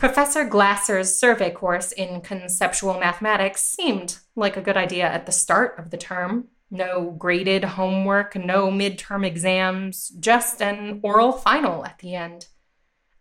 Professor 0.00 0.46
Glasser's 0.46 1.14
survey 1.14 1.50
course 1.50 1.92
in 1.92 2.22
conceptual 2.22 2.98
mathematics 2.98 3.62
seemed 3.62 4.16
like 4.34 4.56
a 4.56 4.62
good 4.62 4.78
idea 4.78 5.04
at 5.04 5.26
the 5.26 5.30
start 5.30 5.78
of 5.78 5.90
the 5.90 5.98
term. 5.98 6.48
No 6.70 7.10
graded 7.18 7.64
homework, 7.64 8.34
no 8.34 8.70
midterm 8.70 9.26
exams, 9.26 10.08
just 10.18 10.62
an 10.62 11.00
oral 11.02 11.32
final 11.32 11.84
at 11.84 11.98
the 11.98 12.14
end. 12.14 12.46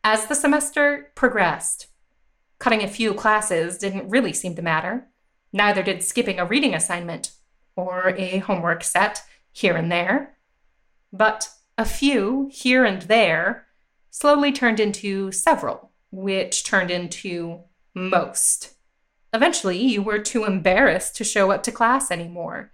As 0.05 0.27
the 0.27 0.35
semester 0.35 1.11
progressed, 1.15 1.87
cutting 2.59 2.81
a 2.81 2.87
few 2.87 3.13
classes 3.13 3.77
didn't 3.77 4.07
really 4.07 4.31
seem 4.31 4.55
to 4.55 4.61
matter. 4.61 5.09
Neither 5.51 5.83
did 5.83 6.01
skipping 6.01 6.39
a 6.39 6.45
reading 6.45 6.73
assignment 6.73 7.33
or 7.75 8.15
a 8.17 8.37
homework 8.37 8.85
set 8.85 9.21
here 9.51 9.75
and 9.75 9.91
there. 9.91 10.37
But 11.11 11.49
a 11.77 11.83
few 11.83 12.49
here 12.49 12.85
and 12.85 13.01
there 13.01 13.67
slowly 14.09 14.53
turned 14.53 14.79
into 14.79 15.33
several 15.33 15.88
which 16.11 16.63
turned 16.63 16.91
into 16.91 17.61
most. 17.93 18.75
Eventually, 19.33 19.77
you 19.77 20.01
were 20.01 20.19
too 20.19 20.45
embarrassed 20.45 21.15
to 21.17 21.23
show 21.23 21.51
up 21.51 21.63
to 21.63 21.71
class 21.71 22.09
anymore. 22.09 22.71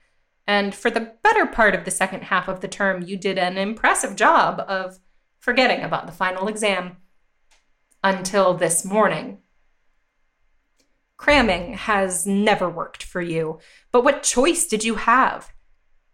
And 0.47 0.73
for 0.73 0.89
the 0.89 1.13
better 1.23 1.45
part 1.45 1.75
of 1.75 1.85
the 1.85 1.91
second 1.91 2.25
half 2.25 2.47
of 2.47 2.61
the 2.61 2.67
term, 2.67 3.01
you 3.01 3.17
did 3.17 3.37
an 3.37 3.57
impressive 3.57 4.15
job 4.15 4.63
of 4.67 4.99
forgetting 5.39 5.83
about 5.83 6.05
the 6.05 6.13
final 6.13 6.47
exam. 6.47 6.97
Until 8.03 8.53
this 8.53 8.85
morning. 8.85 9.39
Cramming 11.17 11.73
has 11.73 12.27
never 12.27 12.69
worked 12.69 13.03
for 13.03 13.21
you, 13.21 13.59
but 13.91 14.03
what 14.03 14.21
choice 14.21 14.67
did 14.67 14.83
you 14.83 14.95
have? 14.95 15.51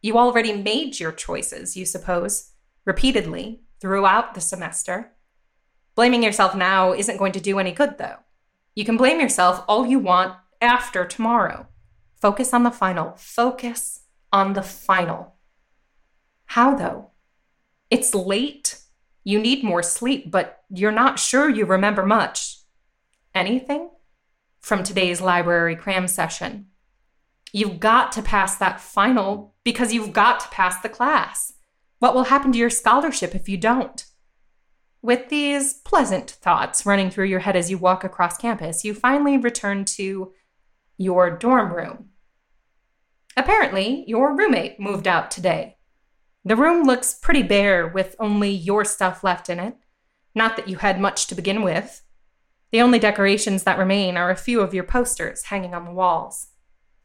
You 0.01 0.17
already 0.17 0.53
made 0.53 0.99
your 0.99 1.11
choices, 1.11 1.75
you 1.75 1.85
suppose, 1.85 2.51
repeatedly 2.85 3.63
throughout 3.79 4.35
the 4.35 4.41
semester. 4.41 5.11
Blaming 5.95 6.23
yourself 6.23 6.55
now 6.55 6.93
isn't 6.93 7.17
going 7.17 7.33
to 7.33 7.41
do 7.41 7.59
any 7.59 7.71
good, 7.71 7.97
though. 7.97 8.17
You 8.75 8.85
can 8.85 8.97
blame 8.97 9.19
yourself 9.19 9.63
all 9.67 9.85
you 9.85 9.99
want 9.99 10.35
after 10.61 11.05
tomorrow. 11.05 11.67
Focus 12.21 12.53
on 12.53 12.63
the 12.63 12.71
final. 12.71 13.13
Focus 13.17 14.01
on 14.31 14.53
the 14.53 14.61
final. 14.61 15.35
How, 16.45 16.75
though? 16.75 17.11
It's 17.89 18.15
late. 18.15 18.77
You 19.23 19.39
need 19.39 19.63
more 19.63 19.83
sleep, 19.83 20.31
but 20.31 20.63
you're 20.69 20.91
not 20.91 21.19
sure 21.19 21.49
you 21.49 21.65
remember 21.65 22.05
much. 22.05 22.59
Anything 23.35 23.89
from 24.61 24.83
today's 24.83 25.21
library 25.21 25.75
cram 25.75 26.07
session? 26.07 26.67
You've 27.53 27.79
got 27.79 28.11
to 28.13 28.21
pass 28.21 28.57
that 28.57 28.79
final 28.79 29.55
because 29.63 29.93
you've 29.93 30.13
got 30.13 30.39
to 30.39 30.47
pass 30.47 30.81
the 30.81 30.89
class. 30.89 31.53
What 31.99 32.15
will 32.15 32.25
happen 32.25 32.51
to 32.53 32.57
your 32.57 32.69
scholarship 32.69 33.35
if 33.35 33.49
you 33.49 33.57
don't? 33.57 34.05
With 35.03 35.29
these 35.29 35.73
pleasant 35.73 36.29
thoughts 36.29 36.85
running 36.85 37.09
through 37.09 37.25
your 37.25 37.39
head 37.39 37.55
as 37.55 37.71
you 37.71 37.77
walk 37.77 38.03
across 38.03 38.37
campus, 38.37 38.83
you 38.83 38.93
finally 38.93 39.37
return 39.37 39.83
to 39.85 40.31
your 40.97 41.31
dorm 41.31 41.73
room. 41.73 42.09
Apparently, 43.35 44.03
your 44.07 44.35
roommate 44.35 44.79
moved 44.79 45.07
out 45.07 45.31
today. 45.31 45.77
The 46.45 46.55
room 46.55 46.85
looks 46.85 47.15
pretty 47.15 47.41
bare 47.41 47.87
with 47.87 48.15
only 48.19 48.51
your 48.51 48.85
stuff 48.85 49.23
left 49.23 49.49
in 49.49 49.59
it. 49.59 49.75
Not 50.35 50.55
that 50.55 50.67
you 50.67 50.77
had 50.77 50.99
much 50.99 51.27
to 51.27 51.35
begin 51.35 51.63
with. 51.63 52.03
The 52.71 52.81
only 52.81 52.99
decorations 52.99 53.63
that 53.63 53.79
remain 53.79 54.17
are 54.17 54.29
a 54.29 54.35
few 54.35 54.61
of 54.61 54.73
your 54.73 54.83
posters 54.83 55.45
hanging 55.45 55.73
on 55.73 55.85
the 55.85 55.91
walls. 55.91 56.47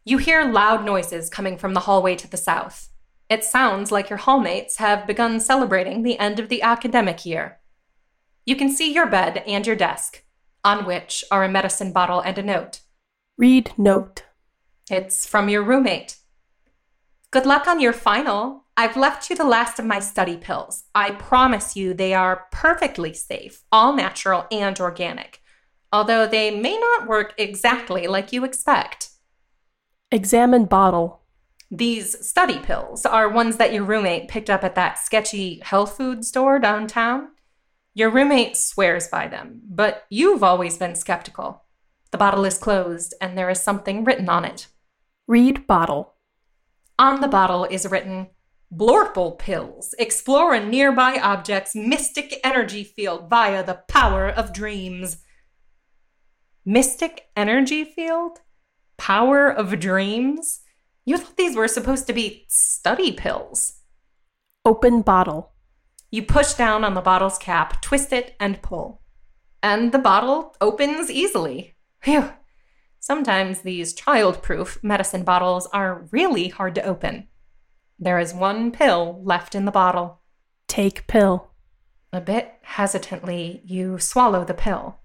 You 0.04 0.18
hear 0.18 0.44
loud 0.44 0.84
noises 0.84 1.30
coming 1.30 1.56
from 1.56 1.74
the 1.74 1.80
hallway 1.80 2.14
to 2.16 2.30
the 2.30 2.36
south. 2.36 2.90
It 3.28 3.42
sounds 3.42 3.90
like 3.90 4.08
your 4.10 4.20
hallmates 4.20 4.76
have 4.76 5.06
begun 5.06 5.40
celebrating 5.40 6.02
the 6.02 6.18
end 6.18 6.38
of 6.38 6.48
the 6.48 6.62
academic 6.62 7.26
year. 7.26 7.58
You 8.46 8.54
can 8.54 8.70
see 8.70 8.92
your 8.92 9.08
bed 9.08 9.42
and 9.44 9.66
your 9.66 9.74
desk, 9.74 10.22
on 10.64 10.86
which 10.86 11.24
are 11.32 11.42
a 11.42 11.48
medicine 11.48 11.92
bottle 11.92 12.20
and 12.20 12.38
a 12.38 12.42
note. 12.44 12.80
Read 13.36 13.72
note. 13.76 14.22
It's 14.88 15.26
from 15.26 15.48
your 15.48 15.64
roommate. 15.64 16.16
Good 17.32 17.44
luck 17.44 17.66
on 17.66 17.80
your 17.80 17.92
final. 17.92 18.64
I've 18.76 18.96
left 18.96 19.28
you 19.28 19.36
the 19.36 19.44
last 19.44 19.80
of 19.80 19.84
my 19.84 19.98
study 19.98 20.36
pills. 20.36 20.84
I 20.94 21.10
promise 21.10 21.76
you 21.76 21.92
they 21.92 22.14
are 22.14 22.46
perfectly 22.52 23.12
safe, 23.12 23.64
all 23.72 23.96
natural 23.96 24.46
and 24.52 24.78
organic, 24.78 25.40
although 25.92 26.24
they 26.24 26.56
may 26.56 26.78
not 26.78 27.08
work 27.08 27.34
exactly 27.36 28.06
like 28.06 28.32
you 28.32 28.44
expect. 28.44 29.10
Examine 30.12 30.66
bottle. 30.66 31.22
These 31.68 32.24
study 32.24 32.60
pills 32.60 33.04
are 33.04 33.28
ones 33.28 33.56
that 33.56 33.72
your 33.72 33.82
roommate 33.82 34.28
picked 34.28 34.50
up 34.50 34.62
at 34.62 34.76
that 34.76 34.98
sketchy 34.98 35.60
health 35.64 35.96
food 35.96 36.24
store 36.24 36.60
downtown. 36.60 37.30
Your 37.96 38.10
roommate 38.10 38.58
swears 38.58 39.08
by 39.08 39.26
them, 39.26 39.62
but 39.66 40.04
you've 40.10 40.42
always 40.42 40.76
been 40.76 40.94
skeptical. 40.94 41.64
The 42.10 42.18
bottle 42.18 42.44
is 42.44 42.58
closed, 42.58 43.14
and 43.22 43.38
there 43.38 43.48
is 43.48 43.58
something 43.58 44.04
written 44.04 44.28
on 44.28 44.44
it. 44.44 44.66
Read 45.26 45.66
bottle. 45.66 46.12
On 46.98 47.22
the 47.22 47.26
bottle 47.26 47.64
is 47.64 47.86
written 47.86 48.26
Blorple 48.70 49.38
pills 49.38 49.94
explore 49.98 50.52
a 50.52 50.62
nearby 50.62 51.18
object's 51.18 51.74
mystic 51.74 52.38
energy 52.44 52.84
field 52.84 53.30
via 53.30 53.64
the 53.64 53.80
power 53.88 54.28
of 54.28 54.52
dreams. 54.52 55.24
Mystic 56.66 57.28
energy 57.34 57.82
field? 57.82 58.40
Power 58.98 59.48
of 59.48 59.80
dreams? 59.80 60.60
You 61.06 61.16
thought 61.16 61.38
these 61.38 61.56
were 61.56 61.66
supposed 61.66 62.06
to 62.08 62.12
be 62.12 62.44
study 62.48 63.12
pills. 63.12 63.80
Open 64.66 65.00
bottle. 65.00 65.54
You 66.16 66.22
push 66.22 66.54
down 66.54 66.82
on 66.82 66.94
the 66.94 67.02
bottle's 67.02 67.36
cap, 67.36 67.82
twist 67.82 68.10
it, 68.10 68.36
and 68.40 68.62
pull. 68.62 69.02
And 69.62 69.92
the 69.92 69.98
bottle 69.98 70.56
opens 70.62 71.10
easily. 71.10 71.74
Phew. 72.00 72.32
Sometimes 72.98 73.60
these 73.60 73.92
child-proof 73.92 74.82
medicine 74.82 75.24
bottles 75.24 75.66
are 75.74 76.08
really 76.10 76.48
hard 76.48 76.74
to 76.76 76.82
open. 76.82 77.28
There 77.98 78.18
is 78.18 78.32
one 78.32 78.70
pill 78.70 79.20
left 79.24 79.54
in 79.54 79.66
the 79.66 79.70
bottle. 79.70 80.22
Take 80.68 81.06
pill. 81.06 81.50
A 82.14 82.22
bit 82.22 82.54
hesitantly, 82.62 83.60
you 83.66 83.98
swallow 83.98 84.42
the 84.42 84.54
pill. 84.54 85.00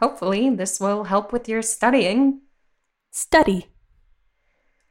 Hopefully, 0.00 0.50
this 0.50 0.78
will 0.78 1.04
help 1.04 1.32
with 1.32 1.48
your 1.48 1.62
studying. 1.62 2.42
Study. 3.10 3.68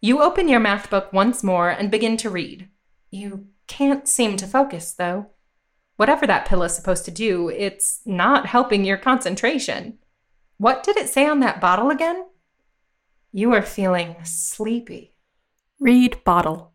You 0.02 0.24
open 0.24 0.48
your 0.48 0.60
math 0.60 0.90
book 0.90 1.14
once 1.14 1.44
more 1.44 1.70
and 1.70 1.92
begin 1.92 2.18
to 2.18 2.32
read. 2.32 2.68
You 3.12 3.50
can't 3.68 4.08
seem 4.08 4.38
to 4.38 4.48
focus, 4.48 4.92
though. 4.92 5.28
Whatever 5.98 6.28
that 6.28 6.46
pill 6.46 6.64
is 6.64 6.76
supposed 6.76 7.06
to 7.06 7.12
do, 7.12 7.50
it's 7.50 8.02
not 8.06 8.48
helping 8.48 8.84
your 8.84 8.98
concentration. 8.98 9.98
What 10.58 10.84
did 10.84 10.98
it 10.98 11.10
say 11.10 11.28
on 11.28 11.40
that 11.40 11.62
bottle 11.62 11.90
again? 11.90 12.26
You 13.32 13.54
are 13.54 13.62
feeling 13.62 14.16
sleepy. 14.24 15.14
Read 15.80 16.24
bottle. 16.24 16.74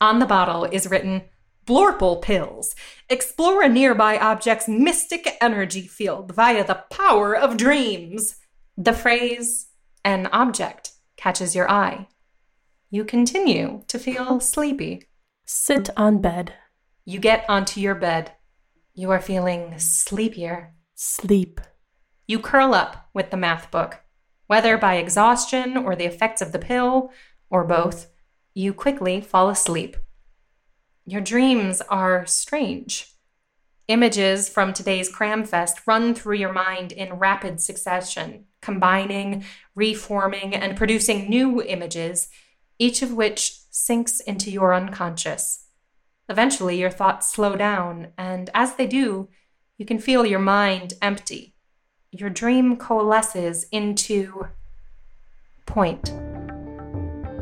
On 0.00 0.18
the 0.18 0.26
bottle 0.26 0.64
is 0.64 0.88
written 0.88 1.22
Blorple 1.66 2.22
pills. 2.22 2.74
Explore 3.10 3.62
a 3.62 3.68
nearby 3.68 4.16
object's 4.18 4.68
mystic 4.68 5.36
energy 5.40 5.82
field 5.82 6.34
via 6.34 6.64
the 6.64 6.84
power 6.90 7.36
of 7.36 7.56
dreams. 7.56 8.36
The 8.76 8.92
phrase, 8.92 9.68
an 10.04 10.28
object, 10.32 10.92
catches 11.16 11.54
your 11.54 11.70
eye. 11.70 12.06
You 12.90 13.04
continue 13.04 13.82
to 13.88 13.98
feel 13.98 14.40
sleepy. 14.40 15.08
Sit 15.44 15.90
on 15.96 16.22
bed. 16.22 16.54
You 17.04 17.18
get 17.18 17.44
onto 17.48 17.80
your 17.80 17.94
bed. 17.94 18.32
You 18.98 19.12
are 19.12 19.20
feeling 19.20 19.78
sleepier. 19.78 20.74
Sleep. 20.96 21.60
You 22.26 22.40
curl 22.40 22.74
up 22.74 23.08
with 23.14 23.30
the 23.30 23.36
math 23.36 23.70
book. 23.70 24.00
Whether 24.48 24.76
by 24.76 24.96
exhaustion 24.96 25.76
or 25.76 25.94
the 25.94 26.06
effects 26.06 26.42
of 26.42 26.50
the 26.50 26.58
pill, 26.58 27.12
or 27.48 27.62
both, 27.62 28.10
you 28.54 28.74
quickly 28.74 29.20
fall 29.20 29.50
asleep. 29.50 29.98
Your 31.06 31.20
dreams 31.20 31.80
are 31.82 32.26
strange. 32.26 33.12
Images 33.86 34.48
from 34.48 34.72
today's 34.72 35.14
Cramfest 35.14 35.86
run 35.86 36.12
through 36.12 36.38
your 36.38 36.52
mind 36.52 36.90
in 36.90 37.20
rapid 37.20 37.60
succession, 37.60 38.46
combining, 38.60 39.44
reforming, 39.76 40.56
and 40.56 40.76
producing 40.76 41.30
new 41.30 41.62
images, 41.62 42.30
each 42.80 43.02
of 43.02 43.12
which 43.12 43.60
sinks 43.70 44.18
into 44.18 44.50
your 44.50 44.74
unconscious. 44.74 45.67
Eventually, 46.28 46.78
your 46.78 46.90
thoughts 46.90 47.32
slow 47.32 47.56
down, 47.56 48.08
and 48.18 48.50
as 48.52 48.74
they 48.74 48.86
do, 48.86 49.28
you 49.78 49.86
can 49.86 49.98
feel 49.98 50.26
your 50.26 50.38
mind 50.38 50.92
empty. 51.00 51.54
Your 52.10 52.28
dream 52.28 52.76
coalesces 52.76 53.64
into 53.72 54.48
point. 55.64 56.12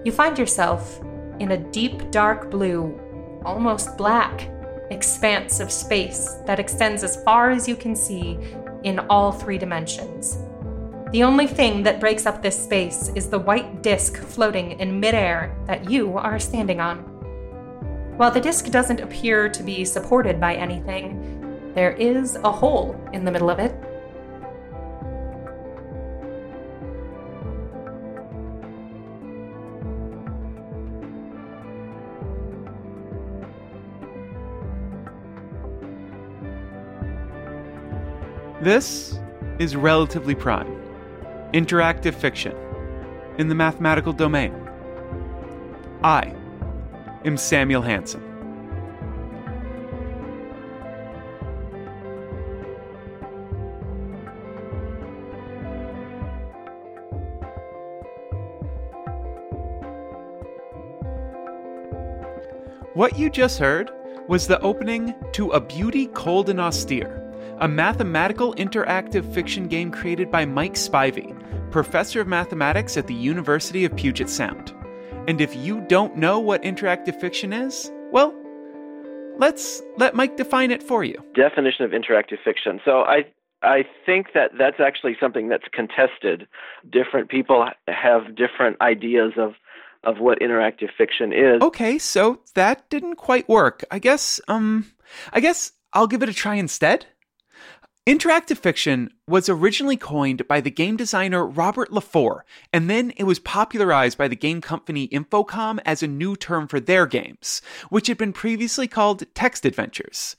You 0.05 0.13
find 0.13 0.39
yourself 0.39 1.01
in 1.41 1.53
a 1.53 1.57
deep, 1.73 2.11
dark 2.11 2.51
blue, 2.51 3.01
almost 3.45 3.97
black, 3.97 4.51
expanse 4.91 5.59
of 5.59 5.73
space 5.73 6.35
that 6.47 6.61
extends 6.61 7.03
as 7.03 7.23
far 7.25 7.51
as 7.51 7.67
you 7.67 7.75
can 7.75 7.97
see 7.97 8.39
in 8.85 9.01
all 9.11 9.33
three 9.33 9.59
dimensions. 9.59 10.39
The 11.11 11.25
only 11.25 11.47
thing 11.47 11.83
that 11.83 11.99
breaks 11.99 12.27
up 12.27 12.41
this 12.41 12.63
space 12.63 13.11
is 13.17 13.29
the 13.29 13.39
white 13.39 13.83
disk 13.83 14.17
floating 14.17 14.79
in 14.79 15.01
midair 15.01 15.57
that 15.67 15.91
you 15.91 16.17
are 16.17 16.39
standing 16.39 16.81
on. 16.81 17.16
While 18.17 18.31
the 18.31 18.41
disc 18.41 18.71
doesn't 18.71 19.01
appear 19.01 19.47
to 19.51 19.63
be 19.63 19.85
supported 19.85 20.41
by 20.41 20.55
anything, 20.55 21.73
there 21.75 21.93
is 21.93 22.37
a 22.37 22.51
hole 22.51 22.99
in 23.13 23.27
the 23.27 23.31
middle 23.31 23.51
of 23.51 23.59
it. 23.59 23.75
This 38.63 39.19
is 39.59 39.77
Relatively 39.77 40.35
Prime, 40.35 40.83
interactive 41.53 42.15
fiction 42.15 42.57
in 43.37 43.49
the 43.49 43.55
mathematical 43.55 44.15
domain. 44.15 44.55
I 46.03 46.35
am 47.27 47.37
Samuel 47.37 47.83
Hansen. 47.83 48.23
What 62.95 63.19
you 63.19 63.29
just 63.29 63.59
heard 63.59 63.91
was 64.27 64.47
the 64.47 64.59
opening 64.61 65.15
to 65.33 65.51
A 65.51 65.61
Beauty 65.61 66.07
Cold 66.07 66.49
and 66.49 66.59
Austere, 66.59 67.23
a 67.59 67.69
mathematical 67.69 68.55
interactive 68.55 69.31
fiction 69.35 69.69
game 69.69 69.91
created 69.91 70.31
by 70.31 70.47
Mike 70.47 70.75
Spivey, 70.75 71.35
professor 71.71 72.23
of 72.23 72.27
mathematics 72.27 72.97
at 72.97 73.07
the 73.07 73.15
University 73.15 73.85
of 73.85 73.95
Puget 73.97 74.31
Sound. 74.31 74.76
And 75.29 75.41
if 75.41 75.57
you 75.57 75.81
don't 75.89 76.17
know 76.17 76.39
what 76.39 76.63
interactive 76.63 77.21
fiction 77.21 77.53
is, 77.53 77.91
well, 78.13 78.35
let's 79.39 79.83
let 79.97 80.15
Mike 80.15 80.37
define 80.37 80.71
it 80.71 80.83
for 80.83 81.03
you. 81.03 81.17
Definition 81.35 81.85
of 81.85 81.91
interactive 81.91 82.39
fiction. 82.45 82.81
So 82.85 83.01
I 83.01 83.25
I 83.63 83.85
think 84.05 84.29
that 84.35 84.53
that's 84.59 84.79
actually 84.81 85.17
something 85.19 85.49
that's 85.49 85.67
contested. 85.73 86.47
Different 86.89 87.29
people 87.29 87.69
have 87.89 88.37
different 88.37 88.81
ideas 88.81 89.33
of 89.37 89.55
of 90.05 90.19
what 90.21 90.39
interactive 90.39 90.91
fiction 90.97 91.33
is. 91.33 91.61
Okay, 91.61 91.99
so 91.99 92.41
that 92.55 92.89
didn't 92.89 93.17
quite 93.17 93.49
work. 93.49 93.85
I 93.91 93.99
guess 93.99 94.41
um 94.47 94.93
I 95.33 95.41
guess 95.41 95.73
I'll 95.93 96.07
give 96.07 96.23
it 96.23 96.29
a 96.29 96.35
try 96.35 96.55
instead. 96.55 97.07
Interactive 98.07 98.59
fiction 98.59 99.11
was 99.27 99.49
originally 99.49 99.97
coined 99.97 100.47
by 100.47 100.61
the 100.61 100.71
game 100.71 100.97
designer 100.97 101.45
Robert 101.45 101.91
Lafore, 101.91 102.43
and 102.73 102.89
then 102.89 103.13
it 103.17 103.25
was 103.25 103.41
popularized 103.41 104.17
by 104.17 104.29
the 104.29 104.37
game 104.37 104.61
company 104.61 105.09
Infocom 105.09 105.81
as 105.85 106.05
a 106.05 106.07
new 106.07 106.37
term 106.37 106.69
for 106.69 106.79
their 106.79 107.07
games, 107.07 107.61
which 107.89 108.07
had 108.07 108.17
been 108.17 108.33
previously 108.33 108.87
called 108.87 109.25
text 109.35 109.67
adventures. 109.67 110.37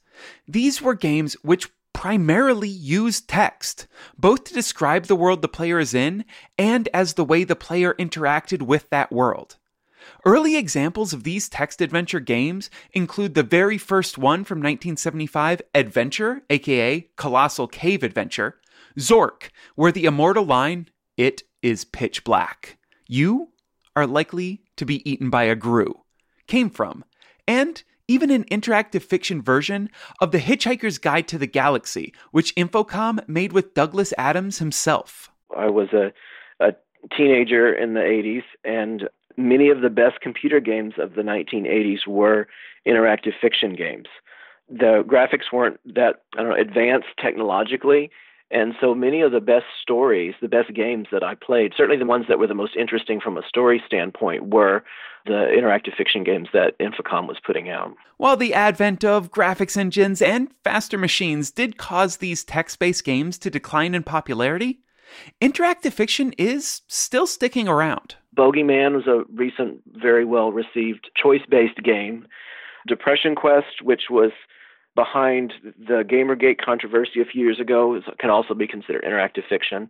These 0.47 0.81
were 0.81 0.93
games 0.93 1.33
which 1.41 1.67
primarily 1.91 2.69
used 2.69 3.27
text, 3.27 3.87
both 4.17 4.45
to 4.45 4.53
describe 4.53 5.07
the 5.07 5.15
world 5.15 5.41
the 5.41 5.49
player 5.49 5.77
is 5.77 5.93
in 5.93 6.23
and 6.57 6.87
as 6.93 7.15
the 7.15 7.25
way 7.25 7.43
the 7.43 7.53
player 7.53 7.95
interacted 7.95 8.61
with 8.61 8.89
that 8.91 9.11
world. 9.11 9.57
Early 10.25 10.57
examples 10.57 11.13
of 11.13 11.23
these 11.23 11.49
text 11.49 11.81
adventure 11.81 12.19
games 12.19 12.69
include 12.93 13.33
the 13.33 13.43
very 13.43 13.77
first 13.77 14.17
one 14.17 14.43
from 14.43 14.59
1975, 14.59 15.61
Adventure, 15.73 16.41
aka 16.49 17.07
Colossal 17.15 17.67
Cave 17.67 18.03
Adventure, 18.03 18.59
Zork, 18.99 19.49
where 19.75 19.91
the 19.91 20.05
immortal 20.05 20.45
line, 20.45 20.89
It 21.17 21.43
is 21.61 21.85
pitch 21.85 22.23
black. 22.23 22.77
You 23.07 23.49
are 23.95 24.07
likely 24.07 24.61
to 24.75 24.85
be 24.85 25.09
eaten 25.09 25.29
by 25.29 25.43
a 25.43 25.55
grue, 25.55 26.01
came 26.45 26.69
from, 26.69 27.03
and 27.47 27.83
even 28.07 28.31
an 28.31 28.45
interactive 28.45 29.01
fiction 29.01 29.41
version 29.41 29.89
of 30.21 30.31
The 30.31 30.39
Hitchhiker's 30.39 30.97
Guide 30.97 31.27
to 31.29 31.37
the 31.37 31.47
Galaxy, 31.47 32.13
which 32.31 32.55
Infocom 32.55 33.27
made 33.27 33.51
with 33.51 33.73
Douglas 33.73 34.13
Adams 34.17 34.59
himself. 34.59 35.31
I 35.55 35.69
was 35.69 35.89
a, 35.93 36.13
a 36.59 36.73
teenager 37.15 37.73
in 37.73 37.93
the 37.93 38.01
80s, 38.01 38.43
and 38.63 39.09
many 39.37 39.69
of 39.69 39.81
the 39.81 39.89
best 39.89 40.19
computer 40.21 40.59
games 40.59 40.95
of 40.97 41.13
the 41.13 41.21
1980s 41.21 42.07
were 42.07 42.47
interactive 42.87 43.33
fiction 43.39 43.75
games. 43.75 44.07
The 44.69 45.03
graphics 45.07 45.53
weren't 45.53 45.79
that 45.95 46.23
I 46.37 46.41
don't 46.41 46.49
know, 46.49 46.55
advanced 46.55 47.07
technologically, 47.21 48.09
and 48.49 48.73
so 48.79 48.95
many 48.95 49.21
of 49.21 49.31
the 49.31 49.41
best 49.41 49.65
stories, 49.81 50.33
the 50.41 50.47
best 50.47 50.73
games 50.73 51.07
that 51.11 51.23
I 51.23 51.35
played, 51.35 51.73
certainly 51.75 51.97
the 51.97 52.05
ones 52.05 52.25
that 52.29 52.39
were 52.39 52.47
the 52.47 52.53
most 52.53 52.75
interesting 52.75 53.19
from 53.19 53.37
a 53.37 53.47
story 53.47 53.81
standpoint, 53.85 54.47
were 54.47 54.83
the 55.25 55.33
interactive 55.33 55.95
fiction 55.95 56.23
games 56.23 56.47
that 56.53 56.77
Infocom 56.79 57.27
was 57.27 57.37
putting 57.45 57.69
out. 57.69 57.93
While 58.15 58.37
the 58.37 58.53
advent 58.53 59.03
of 59.03 59.31
graphics 59.31 59.75
engines 59.75 60.21
and 60.21 60.49
faster 60.63 60.97
machines 60.97 61.51
did 61.51 61.77
cause 61.77 62.17
these 62.17 62.45
text 62.45 62.79
based 62.79 63.03
games 63.03 63.37
to 63.39 63.49
decline 63.49 63.93
in 63.93 64.03
popularity, 64.03 64.79
interactive 65.41 65.93
fiction 65.93 66.33
is 66.37 66.81
still 66.87 67.27
sticking 67.27 67.67
around. 67.67 68.15
Bogeyman 68.37 68.95
was 68.95 69.07
a 69.07 69.23
recent, 69.33 69.81
very 69.95 70.25
well 70.25 70.51
received 70.51 71.09
choice 71.15 71.41
based 71.49 71.81
game. 71.83 72.27
Depression 72.87 73.35
Quest, 73.35 73.81
which 73.81 74.03
was 74.09 74.31
behind 74.95 75.53
the 75.77 76.03
Gamergate 76.03 76.59
controversy 76.63 77.21
a 77.21 77.25
few 77.25 77.43
years 77.43 77.59
ago, 77.59 77.99
can 78.19 78.29
also 78.29 78.53
be 78.53 78.67
considered 78.67 79.03
interactive 79.03 79.47
fiction. 79.49 79.89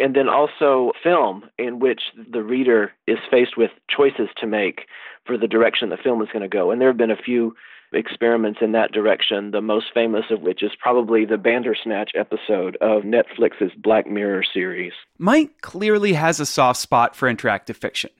And 0.00 0.14
then 0.14 0.28
also 0.28 0.92
film, 1.02 1.44
in 1.58 1.80
which 1.80 2.02
the 2.30 2.42
reader 2.42 2.92
is 3.06 3.18
faced 3.30 3.56
with 3.56 3.70
choices 3.90 4.28
to 4.36 4.46
make 4.46 4.82
for 5.24 5.36
the 5.36 5.48
direction 5.48 5.88
the 5.88 5.96
film 5.96 6.22
is 6.22 6.28
going 6.32 6.42
to 6.42 6.48
go. 6.48 6.70
And 6.70 6.80
there 6.80 6.88
have 6.88 6.96
been 6.96 7.10
a 7.10 7.16
few 7.16 7.54
experiments 7.92 8.60
in 8.60 8.72
that 8.72 8.92
direction, 8.92 9.50
the 9.50 9.60
most 9.60 9.86
famous 9.94 10.26
of 10.30 10.42
which 10.42 10.62
is 10.62 10.72
probably 10.78 11.24
the 11.24 11.38
Bandersnatch 11.38 12.10
episode 12.14 12.76
of 12.80 13.02
Netflix's 13.02 13.72
Black 13.76 14.06
Mirror 14.06 14.44
series. 14.52 14.92
Mike 15.18 15.60
clearly 15.62 16.12
has 16.12 16.38
a 16.38 16.46
soft 16.46 16.80
spot 16.80 17.16
for 17.16 17.32
interactive 17.32 17.76
fiction, 17.76 18.10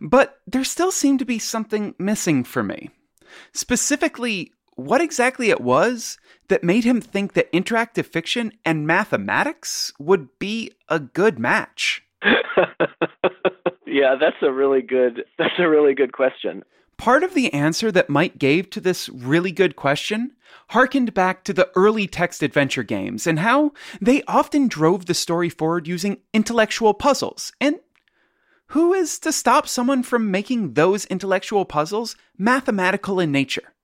but 0.00 0.40
there 0.46 0.64
still 0.64 0.90
seemed 0.90 1.18
to 1.18 1.24
be 1.24 1.38
something 1.38 1.94
missing 1.98 2.42
for 2.44 2.62
me. 2.62 2.90
Specifically, 3.52 4.52
what 4.78 5.00
exactly 5.00 5.50
it 5.50 5.60
was 5.60 6.18
that 6.46 6.62
made 6.62 6.84
him 6.84 7.00
think 7.00 7.32
that 7.32 7.52
interactive 7.52 8.06
fiction 8.06 8.52
and 8.64 8.86
mathematics 8.86 9.92
would 9.98 10.28
be 10.38 10.70
a 10.88 11.00
good 11.00 11.38
match. 11.38 12.04
yeah, 13.86 14.14
that's 14.20 14.36
a 14.42 14.52
really 14.52 14.82
good 14.82 15.24
that's 15.36 15.58
a 15.58 15.68
really 15.68 15.94
good 15.94 16.12
question. 16.12 16.62
Part 16.96 17.24
of 17.24 17.34
the 17.34 17.52
answer 17.52 17.90
that 17.90 18.08
Mike 18.08 18.38
gave 18.38 18.70
to 18.70 18.80
this 18.80 19.08
really 19.08 19.50
good 19.50 19.74
question 19.74 20.32
harkened 20.70 21.12
back 21.12 21.42
to 21.44 21.52
the 21.52 21.70
early 21.74 22.06
text 22.06 22.42
adventure 22.42 22.82
games 22.84 23.26
and 23.26 23.40
how 23.40 23.72
they 24.00 24.22
often 24.28 24.68
drove 24.68 25.06
the 25.06 25.14
story 25.14 25.48
forward 25.48 25.88
using 25.88 26.18
intellectual 26.32 26.94
puzzles. 26.94 27.52
And 27.60 27.80
who 28.68 28.94
is 28.94 29.18
to 29.20 29.32
stop 29.32 29.66
someone 29.66 30.04
from 30.04 30.30
making 30.30 30.74
those 30.74 31.04
intellectual 31.06 31.64
puzzles 31.64 32.14
mathematical 32.36 33.18
in 33.18 33.32
nature? 33.32 33.74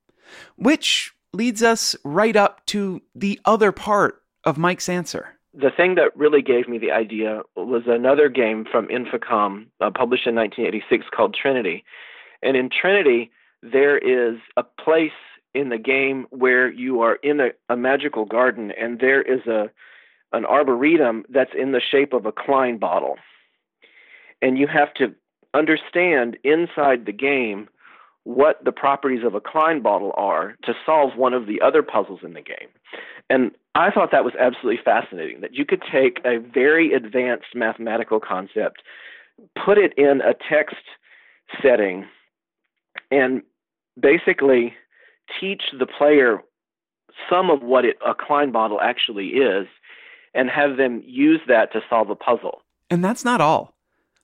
Which 0.55 1.13
leads 1.33 1.63
us 1.63 1.95
right 2.03 2.35
up 2.35 2.65
to 2.67 3.01
the 3.13 3.39
other 3.45 3.71
part 3.71 4.21
of 4.43 4.57
Mike's 4.57 4.89
answer. 4.89 5.29
The 5.53 5.71
thing 5.75 5.95
that 5.95 6.15
really 6.15 6.41
gave 6.41 6.67
me 6.67 6.77
the 6.77 6.91
idea 6.91 7.41
was 7.55 7.83
another 7.87 8.29
game 8.29 8.65
from 8.69 8.87
Infocom, 8.87 9.67
uh, 9.79 9.89
published 9.89 10.27
in 10.27 10.35
1986, 10.35 11.05
called 11.15 11.33
Trinity 11.33 11.83
and 12.45 12.55
in 12.55 12.69
Trinity, 12.69 13.31
there 13.61 13.97
is 13.97 14.37
a 14.55 14.63
place 14.63 15.11
in 15.53 15.69
the 15.69 15.77
game 15.77 16.27
where 16.29 16.71
you 16.71 17.01
are 17.01 17.15
in 17.15 17.39
a, 17.39 17.49
a 17.69 17.75
magical 17.75 18.25
garden, 18.25 18.71
and 18.79 18.99
there 18.99 19.21
is 19.21 19.45
a 19.47 19.69
an 20.31 20.45
arboretum 20.45 21.23
that's 21.29 21.53
in 21.57 21.71
the 21.71 21.79
shape 21.79 22.11
of 22.11 22.25
a 22.25 22.31
Klein 22.31 22.77
bottle, 22.77 23.15
and 24.41 24.57
you 24.57 24.67
have 24.67 24.93
to 24.95 25.15
understand 25.53 26.37
inside 26.43 27.05
the 27.05 27.13
game 27.13 27.69
what 28.25 28.63
the 28.65 28.71
properties 28.71 29.23
of 29.23 29.35
a 29.35 29.39
Klein 29.39 29.81
bottle 29.81 30.11
are 30.17 30.57
to 30.63 30.73
solve 30.85 31.15
one 31.15 31.33
of 31.33 31.45
the 31.45 31.61
other 31.61 31.83
puzzles 31.83 32.19
in 32.23 32.33
the 32.33 32.41
game. 32.41 32.67
And 33.29 33.51
I 33.75 33.91
thought 33.91 34.09
that 34.11 34.25
was 34.25 34.33
absolutely 34.39 34.81
fascinating 34.83 35.41
that 35.41 35.53
you 35.53 35.63
could 35.63 35.81
take 35.91 36.19
a 36.25 36.39
very 36.39 36.93
advanced 36.93 37.55
mathematical 37.55 38.19
concept, 38.19 38.81
put 39.63 39.77
it 39.77 39.93
in 39.95 40.21
a 40.21 40.33
text 40.49 40.83
setting, 41.61 42.05
and 43.11 43.43
basically 43.99 44.73
teach 45.39 45.61
the 45.77 45.85
player 45.85 46.39
some 47.29 47.51
of 47.51 47.61
what 47.61 47.85
it, 47.85 47.97
a 48.05 48.15
Klein 48.15 48.51
bottle 48.51 48.81
actually 48.81 49.27
is 49.27 49.67
and 50.33 50.49
have 50.49 50.77
them 50.77 51.01
use 51.05 51.41
that 51.47 51.71
to 51.73 51.81
solve 51.89 52.09
a 52.09 52.15
puzzle. 52.15 52.61
And 52.89 53.03
that's 53.03 53.23
not 53.23 53.39
all. 53.39 53.75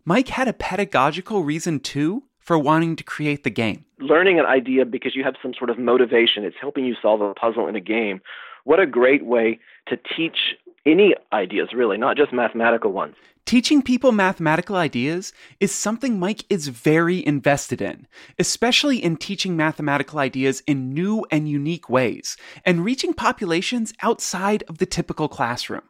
Mike 0.06 0.30
had 0.30 0.48
a 0.48 0.54
pedagogical 0.54 1.44
reason 1.44 1.80
too 1.80 2.24
for 2.42 2.58
wanting 2.58 2.96
to 2.98 3.04
create 3.04 3.44
the 3.44 3.50
game. 3.50 3.86
Learning 4.00 4.40
an 4.40 4.46
idea 4.46 4.86
because 4.86 5.16
you 5.16 5.24
have 5.24 5.36
some 5.42 5.54
sort 5.58 5.70
of 5.70 5.80
motivation, 5.80 6.44
it's 6.44 6.58
helping 6.60 6.86
you 6.86 6.96
solve 7.02 7.22
a 7.22 7.34
puzzle 7.34 7.68
in 7.68 7.76
a 7.76 7.82
game. 7.82 8.22
What 8.64 8.80
a 8.80 8.86
great 8.86 9.26
way 9.26 9.60
to 9.88 9.98
teach 9.98 10.56
any 10.86 11.16
ideas, 11.32 11.70
really, 11.74 11.98
not 11.98 12.18
just 12.18 12.34
mathematical 12.34 12.92
ones. 12.92 13.16
Teaching 13.46 13.82
people 13.82 14.12
mathematical 14.12 14.76
ideas 14.76 15.34
is 15.60 15.72
something 15.72 16.20
Mike 16.20 16.46
is 16.50 16.68
very 16.68 17.26
invested 17.26 17.82
in, 17.82 18.08
especially 18.38 19.04
in 19.04 19.18
teaching 19.18 19.58
mathematical 19.58 20.20
ideas 20.20 20.62
in 20.68 20.94
new 20.94 21.26
and 21.32 21.50
unique 21.50 21.90
ways 21.90 22.38
and 22.66 22.86
reaching 22.86 23.14
populations 23.14 23.94
outside 24.02 24.64
of 24.70 24.78
the 24.78 24.86
typical 24.86 25.28
classroom. 25.28 25.82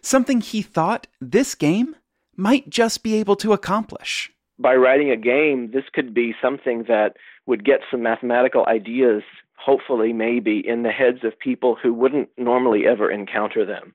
Something 0.00 0.40
he 0.40 0.62
thought 0.62 1.06
this 1.20 1.54
game 1.54 1.96
might 2.36 2.70
just 2.70 3.02
be 3.02 3.14
able 3.16 3.36
to 3.36 3.52
accomplish. 3.52 4.30
By 4.58 4.74
writing 4.76 5.10
a 5.10 5.16
game, 5.16 5.70
this 5.72 5.84
could 5.92 6.14
be 6.14 6.34
something 6.40 6.84
that 6.88 7.16
would 7.46 7.64
get 7.64 7.80
some 7.90 8.02
mathematical 8.02 8.64
ideas, 8.66 9.22
hopefully, 9.56 10.12
maybe, 10.12 10.62
in 10.66 10.82
the 10.82 10.90
heads 10.90 11.24
of 11.24 11.38
people 11.38 11.76
who 11.80 11.92
wouldn't 11.92 12.28
normally 12.38 12.86
ever 12.86 13.10
encounter 13.10 13.64
them 13.66 13.94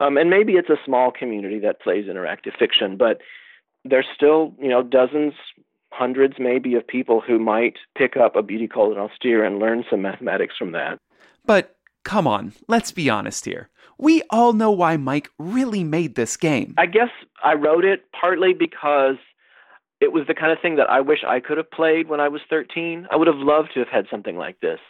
Um, 0.00 0.16
and 0.16 0.30
maybe 0.30 0.54
it's 0.54 0.70
a 0.70 0.78
small 0.84 1.12
community 1.12 1.58
that 1.60 1.80
plays 1.80 2.06
interactive 2.06 2.56
fiction, 2.58 2.96
but 2.96 3.20
there's 3.84 4.06
still, 4.14 4.54
you 4.58 4.68
know, 4.68 4.82
dozens, 4.82 5.34
hundreds 5.92 6.34
maybe 6.38 6.74
of 6.74 6.86
people 6.86 7.20
who 7.20 7.38
might 7.38 7.76
pick 7.96 8.16
up 8.16 8.34
a 8.34 8.42
beauty 8.42 8.66
cold 8.66 8.92
and 8.92 9.00
austere 9.00 9.44
and 9.44 9.58
learn 9.58 9.84
some 9.90 10.00
mathematics 10.02 10.54
from 10.56 10.72
that. 10.72 10.98
But 11.44 11.76
come 12.04 12.26
on, 12.26 12.52
let's 12.66 12.92
be 12.92 13.10
honest 13.10 13.44
here. 13.44 13.68
We 13.98 14.22
all 14.30 14.54
know 14.54 14.70
why 14.70 14.96
Mike 14.96 15.28
really 15.38 15.84
made 15.84 16.14
this 16.14 16.36
game. 16.36 16.74
I 16.78 16.86
guess 16.86 17.10
I 17.44 17.52
wrote 17.54 17.84
it 17.84 18.06
partly 18.18 18.54
because 18.54 19.16
it 20.00 20.12
was 20.12 20.26
the 20.26 20.34
kind 20.34 20.50
of 20.52 20.58
thing 20.60 20.76
that 20.76 20.90
I 20.90 21.00
wish 21.00 21.20
I 21.26 21.40
could 21.40 21.58
have 21.58 21.70
played 21.70 22.08
when 22.08 22.20
I 22.20 22.28
was 22.28 22.40
13. 22.48 23.06
I 23.10 23.16
would 23.16 23.26
have 23.26 23.36
loved 23.36 23.70
to 23.74 23.80
have 23.80 23.88
had 23.88 24.06
something 24.10 24.36
like 24.36 24.60
this. 24.60 24.80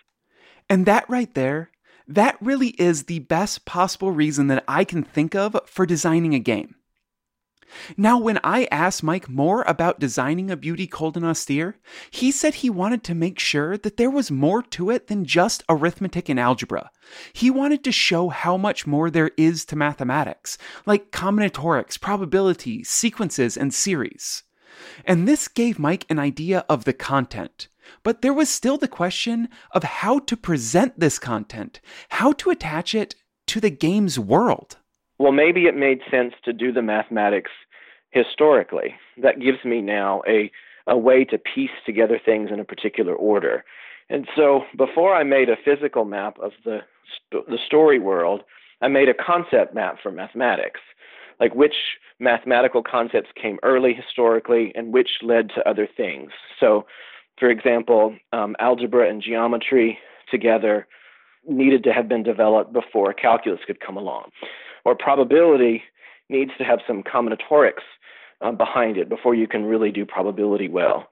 And 0.68 0.86
that 0.86 1.08
right 1.10 1.32
there, 1.34 1.70
that 2.06 2.36
really 2.40 2.68
is 2.70 3.04
the 3.04 3.18
best 3.20 3.64
possible 3.64 4.12
reason 4.12 4.46
that 4.46 4.64
I 4.68 4.84
can 4.84 5.02
think 5.02 5.34
of 5.34 5.56
for 5.66 5.84
designing 5.84 6.34
a 6.34 6.38
game. 6.38 6.76
Now, 7.96 8.18
when 8.18 8.40
I 8.42 8.66
asked 8.70 9.04
Mike 9.04 9.28
more 9.28 9.62
about 9.62 10.00
designing 10.00 10.50
a 10.50 10.56
beauty 10.56 10.88
cold 10.88 11.16
and 11.16 11.24
austere, 11.24 11.76
he 12.10 12.32
said 12.32 12.56
he 12.56 12.70
wanted 12.70 13.04
to 13.04 13.14
make 13.14 13.38
sure 13.38 13.78
that 13.78 13.96
there 13.96 14.10
was 14.10 14.30
more 14.30 14.62
to 14.62 14.90
it 14.90 15.06
than 15.06 15.24
just 15.24 15.62
arithmetic 15.68 16.28
and 16.28 16.40
algebra. 16.40 16.90
He 17.32 17.48
wanted 17.48 17.84
to 17.84 17.92
show 17.92 18.28
how 18.28 18.56
much 18.56 18.88
more 18.88 19.08
there 19.08 19.30
is 19.36 19.64
to 19.66 19.76
mathematics, 19.76 20.58
like 20.84 21.12
combinatorics, 21.12 22.00
probability, 22.00 22.82
sequences, 22.82 23.56
and 23.56 23.72
series. 23.72 24.42
And 25.04 25.26
this 25.26 25.48
gave 25.48 25.78
Mike 25.78 26.06
an 26.08 26.18
idea 26.18 26.64
of 26.68 26.84
the 26.84 26.92
content. 26.92 27.68
But 28.02 28.22
there 28.22 28.34
was 28.34 28.48
still 28.48 28.78
the 28.78 28.88
question 28.88 29.48
of 29.72 29.82
how 29.82 30.20
to 30.20 30.36
present 30.36 30.98
this 30.98 31.18
content, 31.18 31.80
how 32.10 32.32
to 32.32 32.50
attach 32.50 32.94
it 32.94 33.14
to 33.46 33.60
the 33.60 33.70
game's 33.70 34.18
world 34.18 34.76
well, 35.20 35.32
maybe 35.32 35.66
it 35.66 35.76
made 35.76 36.00
sense 36.10 36.32
to 36.46 36.52
do 36.54 36.72
the 36.72 36.80
mathematics 36.80 37.50
historically. 38.10 38.94
That 39.22 39.38
gives 39.38 39.62
me 39.66 39.82
now 39.82 40.22
a, 40.26 40.50
a 40.86 40.96
way 40.96 41.26
to 41.26 41.36
piece 41.36 41.76
together 41.84 42.18
things 42.24 42.48
in 42.50 42.58
a 42.58 42.64
particular 42.64 43.12
order. 43.14 43.62
And 44.08 44.26
so 44.34 44.62
before 44.78 45.14
I 45.14 45.24
made 45.24 45.50
a 45.50 45.58
physical 45.62 46.06
map 46.06 46.38
of 46.38 46.52
the, 46.64 46.78
the 47.30 47.58
story 47.66 47.98
world, 47.98 48.44
I 48.80 48.88
made 48.88 49.10
a 49.10 49.14
concept 49.14 49.74
map 49.74 49.98
for 50.02 50.10
mathematics, 50.10 50.80
like 51.40 51.54
which 51.54 51.74
mathematical 52.18 52.82
concepts 52.82 53.30
came 53.40 53.58
early 53.62 53.94
historically 53.94 54.72
and 54.74 54.92
which 54.92 55.10
led 55.22 55.48
to 55.54 55.68
other 55.68 55.88
things. 55.96 56.30
So, 56.58 56.86
for 57.38 57.50
example, 57.50 58.14
um, 58.32 58.54
algebra 58.60 59.08
and 59.08 59.22
geometry 59.22 59.98
together 60.30 60.86
needed 61.46 61.82
to 61.84 61.92
have 61.92 62.08
been 62.08 62.22
developed 62.22 62.72
before 62.72 63.14
calculus 63.14 63.60
could 63.66 63.80
come 63.80 63.96
along 63.96 64.30
or 64.84 64.94
probability 64.94 65.82
needs 66.28 66.52
to 66.58 66.64
have 66.64 66.80
some 66.86 67.02
combinatorics 67.02 67.82
uh, 68.40 68.52
behind 68.52 68.96
it 68.96 69.08
before 69.08 69.34
you 69.34 69.46
can 69.46 69.64
really 69.64 69.90
do 69.90 70.06
probability 70.06 70.68
well. 70.68 71.08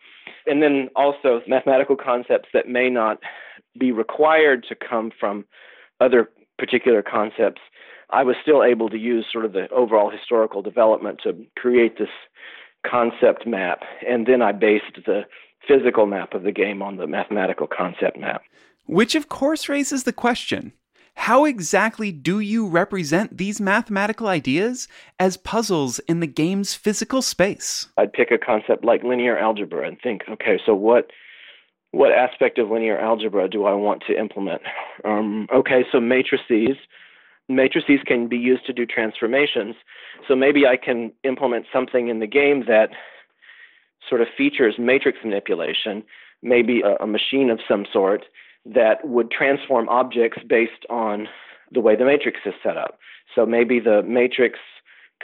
And 0.47 0.63
then 0.63 0.89
also 0.97 1.43
mathematical 1.47 1.97
concepts 1.97 2.49
that 2.55 2.69
may 2.69 2.89
not 2.89 3.19
be 3.79 3.93
required 3.93 4.65
to 4.69 4.75
come 4.75 5.11
from 5.19 5.45
other 6.01 6.31
particular 6.59 7.03
concepts. 7.03 7.61
I 8.11 8.23
was 8.23 8.37
still 8.43 8.62
able 8.62 8.88
to 8.91 8.99
use 8.99 9.27
sort 9.31 9.45
of 9.45 9.53
the 9.53 9.69
overall 9.71 10.11
historical 10.11 10.62
development 10.62 11.21
to 11.25 11.37
create 11.57 11.99
this 11.99 12.09
concept 12.87 13.47
map, 13.47 13.81
and 14.07 14.27
then 14.27 14.41
I 14.43 14.53
based 14.53 15.05
the 15.05 15.23
physical 15.67 16.07
map 16.07 16.35
of 16.35 16.43
the 16.43 16.53
game 16.53 16.83
on 16.83 16.97
the 16.97 17.07
mathematical 17.07 17.67
concept 17.67 18.19
map. 18.19 18.43
Which, 18.87 19.15
of 19.15 19.29
course, 19.29 19.69
raises 19.69 20.05
the 20.05 20.12
question 20.12 20.73
how 21.19 21.45
exactly 21.45 22.12
do 22.12 22.38
you 22.38 22.69
represent 22.69 23.37
these 23.37 23.61
mathematical 23.61 24.29
ideas 24.29 24.87
as 25.19 25.37
puzzles 25.37 25.99
in 26.00 26.21
the 26.21 26.29
game's 26.29 26.75
physical 26.75 27.23
space? 27.23 27.88
I'd 27.97 28.12
pick 28.12 28.31
a 28.31 28.38
concept 28.38 28.85
like 28.85 29.03
linear 29.03 29.37
algebra 29.37 29.87
and 29.88 29.99
think, 30.00 30.23
okay, 30.31 30.61
so 30.65 30.77
what 30.77 31.11
what 31.91 32.12
aspect 32.12 32.59
of 32.59 32.71
linear 32.71 32.99
algebra 32.99 33.49
do 33.50 33.65
I 33.65 33.73
want 33.73 34.05
to 34.07 34.17
implement? 34.17 34.62
Um, 35.05 35.49
okay, 35.53 35.85
so 35.91 35.99
matrices. 36.00 36.77
Matrices 37.49 38.00
can 38.07 38.28
be 38.28 38.37
used 38.37 38.67
to 38.67 38.73
do 38.73 38.85
transformations. 38.85 39.75
So 40.26 40.37
maybe 40.37 40.67
I 40.67 40.76
can 40.76 41.12
implement 41.25 41.67
something 41.73 42.09
in 42.09 42.21
the 42.21 42.26
game 42.26 42.64
that 42.67 42.90
sort 44.09 44.21
of 44.21 44.28
features 44.37 44.75
matrix 44.78 45.19
manipulation, 45.25 46.02
maybe 46.43 46.83
a, 46.83 47.02
a 47.02 47.07
machine 47.07 47.50
of 47.50 47.61
some 47.69 47.87
sort 47.93 48.25
that 48.67 49.07
would 49.07 49.31
transform 49.31 49.88
objects 49.88 50.43
based 50.47 50.85
on 50.90 51.28
the 51.73 51.81
way 51.81 51.97
the 51.97 52.05
matrix 52.05 52.40
is 52.45 52.55
set 52.62 52.76
up. 52.76 52.99
So 53.35 53.47
maybe 53.47 53.81
the 53.81 54.02
matrix 54.02 54.59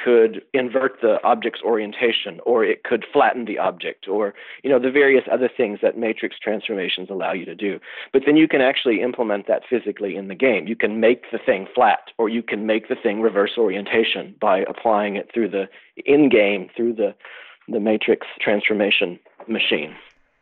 could 0.03 0.43
invert 0.53 1.01
the 1.01 1.23
object's 1.23 1.61
orientation 1.63 2.41
or 2.45 2.65
it 2.65 2.85
could 2.85 3.05
flatten 3.13 3.45
the 3.45 3.59
object 3.59 4.09
or 4.09 4.35
you 4.63 4.71
know 4.71 4.79
the 4.79 4.91
various 4.91 5.25
other 5.31 5.49
things 5.55 5.79
that 5.83 5.97
matrix 5.97 6.37
transformations 6.39 7.09
allow 7.11 7.33
you 7.33 7.45
to 7.45 7.55
do. 7.55 7.79
But 8.13 8.23
then 8.27 8.37
you 8.37 8.49
can 8.49 8.61
actually 8.61 9.01
implement 9.01 9.47
that 9.49 9.63
physically 9.69 10.17
in 10.17 10.29
the 10.29 10.35
game. 10.35 10.67
You 10.67 10.77
can 10.77 11.01
make 11.01 11.31
the 11.31 11.39
thing 11.39 11.67
flat 11.75 12.11
or 12.19 12.29
you 12.29 12.43
can 12.43 12.67
make 12.67 12.89
the 12.89 12.97
thing 12.97 13.21
reverse 13.21 13.53
orientation 13.57 14.35
by 14.41 14.61
applying 14.61 15.17
it 15.17 15.31
through 15.33 15.51
the 15.51 15.69
in 16.05 16.29
game 16.29 16.69
through 16.77 16.95
the 16.95 17.15
the 17.69 17.81
matrix 17.81 18.27
transformation 18.41 19.19
machine. 19.49 19.95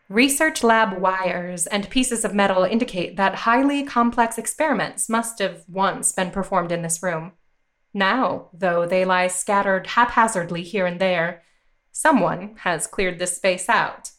Research 0.09 0.62
lab 0.62 1.00
wires 1.00 1.66
and 1.66 1.88
pieces 1.88 2.25
of 2.25 2.35
metal 2.35 2.64
indicate 2.64 3.16
that 3.16 3.35
highly 3.35 3.82
complex 3.82 4.37
experiments 4.37 5.09
must 5.09 5.38
have 5.38 5.64
once 5.68 6.12
been 6.12 6.30
performed 6.30 6.71
in 6.71 6.82
this 6.82 7.02
room. 7.02 7.32
Now, 7.94 8.49
though, 8.52 8.87
they 8.87 9.04
lie 9.04 9.28
scattered 9.28 9.88
haphazardly 9.88 10.62
here 10.62 10.87
and 10.87 11.00
there. 11.00 11.42
Someone 11.90 12.56
has 12.61 12.87
cleared 12.87 13.18
this 13.18 13.37
space 13.37 13.68
out. 13.68 14.12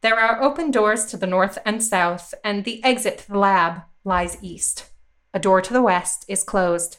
There 0.00 0.18
are 0.18 0.42
open 0.42 0.70
doors 0.70 1.04
to 1.06 1.16
the 1.16 1.26
north 1.26 1.58
and 1.64 1.82
south, 1.82 2.34
and 2.44 2.64
the 2.64 2.82
exit 2.84 3.18
to 3.18 3.28
the 3.32 3.38
lab 3.38 3.82
lies 4.04 4.38
east. 4.42 4.90
A 5.32 5.38
door 5.38 5.60
to 5.60 5.72
the 5.72 5.82
west 5.82 6.24
is 6.28 6.42
closed. 6.42 6.98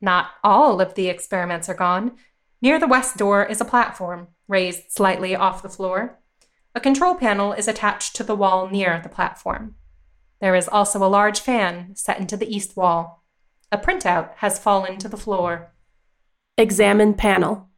Not 0.00 0.30
all 0.42 0.80
of 0.80 0.94
the 0.94 1.08
experiments 1.08 1.68
are 1.68 1.74
gone. 1.74 2.16
Near 2.60 2.78
the 2.78 2.86
west 2.86 3.16
door 3.16 3.44
is 3.44 3.60
a 3.60 3.64
platform, 3.64 4.28
raised 4.48 4.90
slightly 4.90 5.34
off 5.36 5.62
the 5.62 5.68
floor. 5.68 6.18
A 6.74 6.80
control 6.80 7.14
panel 7.14 7.52
is 7.52 7.68
attached 7.68 8.16
to 8.16 8.24
the 8.24 8.36
wall 8.36 8.68
near 8.68 9.00
the 9.02 9.08
platform. 9.08 9.76
There 10.40 10.54
is 10.54 10.68
also 10.68 10.98
a 11.04 11.08
large 11.08 11.40
fan 11.40 11.94
set 11.94 12.18
into 12.18 12.36
the 12.36 12.54
east 12.54 12.76
wall. 12.76 13.24
A 13.72 13.78
printout 13.78 14.30
has 14.36 14.60
fallen 14.60 14.96
to 14.98 15.08
the 15.08 15.16
floor. 15.16 15.72
Examine 16.56 17.14
panel. 17.14 17.68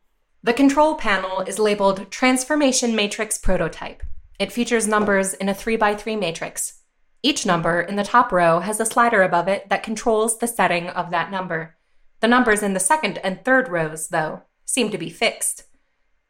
The 0.43 0.53
control 0.53 0.97
panel 0.97 1.41
is 1.41 1.59
labeled 1.59 2.11
Transformation 2.11 2.95
Matrix 2.95 3.39
Prototype. 3.39 4.03
It 4.39 4.53
features 4.53 4.87
numbers 4.87 5.33
in 5.33 5.49
a 5.49 5.55
3x3 5.55 6.21
matrix. 6.21 6.83
Each 7.23 7.47
number 7.47 7.81
in 7.81 7.97
the 7.97 8.05
top 8.05 8.31
row 8.33 8.61
has 8.61 8.79
a 8.81 8.87
slider 8.87 9.23
above 9.23 9.49
it 9.49 9.71
that 9.71 9.83
controls 9.83 10.39
the 10.39 10.47
setting 10.47 10.89
of 10.89 11.11
that 11.11 11.31
number. 11.31 11.77
The 12.21 12.29
numbers 12.29 12.63
in 12.63 12.75
the 12.75 12.81
second 12.81 13.19
and 13.19 13.43
third 13.43 13.69
rows, 13.69 14.09
though, 14.09 14.43
seem 14.67 14.91
to 14.91 14.99
be 14.99 15.09
fixed. 15.09 15.65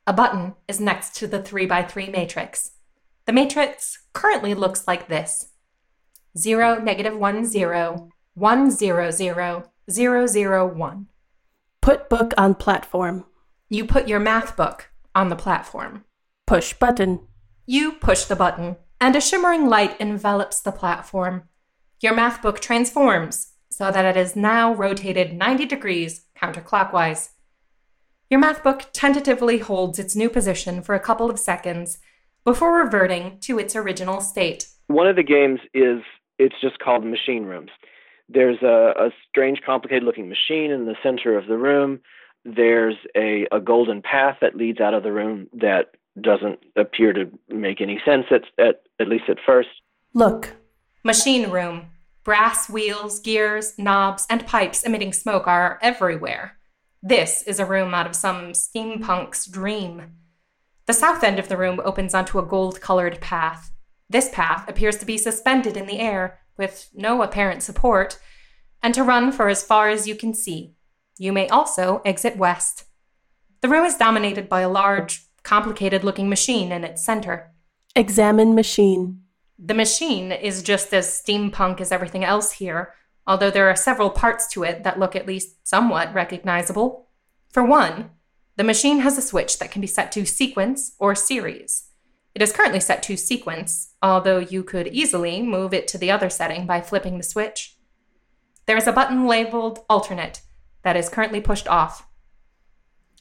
A 0.06 0.12
button 0.12 0.54
is 0.68 0.80
next 0.80 1.16
to 1.16 1.26
the 1.26 1.40
3x3 1.40 2.12
matrix. 2.12 2.72
The 3.26 3.32
matrix 3.32 3.98
currently 4.12 4.54
looks 4.54 4.86
like 4.86 5.08
this 5.08 5.48
0, 6.36 6.80
negative 6.80 7.16
1, 7.16 7.44
0, 7.44 8.08
1, 8.38 8.70
0, 8.70 9.10
0, 9.10 9.64
0, 9.90 10.26
0, 10.28 10.66
1. 10.66 11.06
Put 11.82 12.08
book 12.08 12.32
on 12.38 12.54
platform. 12.54 13.24
You 13.68 13.84
put 13.84 14.06
your 14.06 14.20
math 14.20 14.56
book 14.56 14.90
on 15.12 15.28
the 15.28 15.34
platform. 15.34 16.04
Push 16.46 16.74
button. 16.74 17.26
You 17.66 17.92
push 17.92 18.26
the 18.26 18.36
button, 18.36 18.76
and 19.00 19.16
a 19.16 19.20
shimmering 19.20 19.68
light 19.68 20.00
envelops 20.00 20.60
the 20.60 20.70
platform. 20.70 21.48
Your 22.00 22.14
math 22.14 22.40
book 22.40 22.60
transforms 22.60 23.54
so 23.70 23.90
that 23.90 24.04
it 24.04 24.16
is 24.16 24.36
now 24.36 24.72
rotated 24.72 25.32
90 25.34 25.66
degrees 25.66 26.26
counterclockwise. 26.40 27.30
Your 28.30 28.38
math 28.38 28.62
book 28.62 28.86
tentatively 28.92 29.58
holds 29.58 29.98
its 29.98 30.14
new 30.14 30.30
position 30.30 30.80
for 30.80 30.94
a 30.94 31.00
couple 31.00 31.28
of 31.28 31.40
seconds 31.40 31.98
before 32.44 32.84
reverting 32.84 33.38
to 33.40 33.58
its 33.58 33.74
original 33.74 34.20
state. 34.20 34.68
One 34.86 35.08
of 35.08 35.16
the 35.16 35.24
games 35.24 35.58
is 35.74 36.02
it's 36.38 36.54
just 36.60 36.78
called 36.78 37.04
Machine 37.04 37.42
Rooms. 37.42 37.70
There's 38.28 38.62
a, 38.62 38.92
a 38.98 39.10
strange, 39.28 39.60
complicated 39.64 40.04
looking 40.04 40.28
machine 40.28 40.70
in 40.70 40.84
the 40.84 40.96
center 41.02 41.36
of 41.36 41.46
the 41.46 41.56
room. 41.56 42.00
There's 42.44 42.96
a, 43.16 43.46
a 43.50 43.60
golden 43.60 44.02
path 44.02 44.38
that 44.40 44.56
leads 44.56 44.80
out 44.80 44.94
of 44.94 45.02
the 45.02 45.12
room 45.12 45.48
that 45.54 45.94
doesn't 46.20 46.60
appear 46.76 47.12
to 47.12 47.30
make 47.48 47.80
any 47.80 48.00
sense 48.04 48.26
at, 48.30 48.42
at, 48.58 48.82
at 49.00 49.08
least 49.08 49.24
at 49.28 49.38
first. 49.44 49.68
Look. 50.14 50.54
Machine 51.04 51.50
room. 51.50 51.86
Brass 52.24 52.68
wheels, 52.68 53.20
gears, 53.20 53.78
knobs, 53.78 54.26
and 54.28 54.46
pipes 54.46 54.82
emitting 54.82 55.12
smoke 55.12 55.46
are 55.46 55.78
everywhere. 55.80 56.58
This 57.02 57.42
is 57.42 57.58
a 57.58 57.64
room 57.64 57.94
out 57.94 58.06
of 58.06 58.16
some 58.16 58.52
steampunk's 58.52 59.46
dream. 59.46 60.12
The 60.86 60.92
south 60.92 61.22
end 61.22 61.38
of 61.38 61.48
the 61.48 61.56
room 61.56 61.80
opens 61.84 62.14
onto 62.14 62.38
a 62.38 62.44
gold 62.44 62.80
colored 62.80 63.20
path. 63.20 63.72
This 64.10 64.30
path 64.32 64.68
appears 64.68 64.96
to 64.98 65.06
be 65.06 65.16
suspended 65.16 65.76
in 65.76 65.86
the 65.86 66.00
air, 66.00 66.40
with 66.58 66.90
no 66.94 67.22
apparent 67.22 67.62
support, 67.62 68.18
and 68.82 68.92
to 68.94 69.02
run 69.02 69.32
for 69.32 69.48
as 69.48 69.62
far 69.62 69.88
as 69.88 70.06
you 70.06 70.14
can 70.14 70.34
see. 70.34 70.74
You 71.16 71.32
may 71.32 71.48
also 71.48 72.02
exit 72.04 72.36
west. 72.36 72.84
The 73.60 73.68
room 73.68 73.84
is 73.84 73.96
dominated 73.96 74.48
by 74.48 74.60
a 74.60 74.68
large, 74.68 75.24
complicated 75.42 76.04
looking 76.04 76.28
machine 76.28 76.70
in 76.70 76.84
its 76.84 77.04
center. 77.04 77.52
Examine 77.96 78.54
machine. 78.54 79.22
The 79.58 79.74
machine 79.74 80.30
is 80.30 80.62
just 80.62 80.92
as 80.92 81.08
steampunk 81.08 81.80
as 81.80 81.90
everything 81.90 82.24
else 82.24 82.52
here, 82.52 82.94
although 83.26 83.50
there 83.50 83.68
are 83.68 83.76
several 83.76 84.10
parts 84.10 84.46
to 84.48 84.62
it 84.62 84.84
that 84.84 84.98
look 84.98 85.16
at 85.16 85.26
least 85.26 85.66
somewhat 85.66 86.14
recognizable. 86.14 87.08
For 87.50 87.64
one, 87.64 88.10
the 88.56 88.64
machine 88.64 89.00
has 89.00 89.18
a 89.18 89.22
switch 89.22 89.58
that 89.58 89.70
can 89.70 89.80
be 89.80 89.86
set 89.86 90.12
to 90.12 90.24
sequence 90.26 90.92
or 90.98 91.14
series. 91.14 91.88
It 92.34 92.42
is 92.42 92.52
currently 92.52 92.80
set 92.80 93.02
to 93.04 93.16
sequence, 93.16 93.87
although 94.02 94.38
you 94.38 94.62
could 94.62 94.88
easily 94.88 95.42
move 95.42 95.74
it 95.74 95.88
to 95.88 95.98
the 95.98 96.10
other 96.10 96.30
setting 96.30 96.66
by 96.66 96.80
flipping 96.80 97.16
the 97.18 97.24
switch. 97.24 97.76
There 98.66 98.76
is 98.76 98.86
a 98.86 98.92
button 98.92 99.26
labeled 99.26 99.80
alternate 99.88 100.42
that 100.82 100.96
is 100.96 101.08
currently 101.08 101.40
pushed 101.40 101.68
off. 101.68 102.06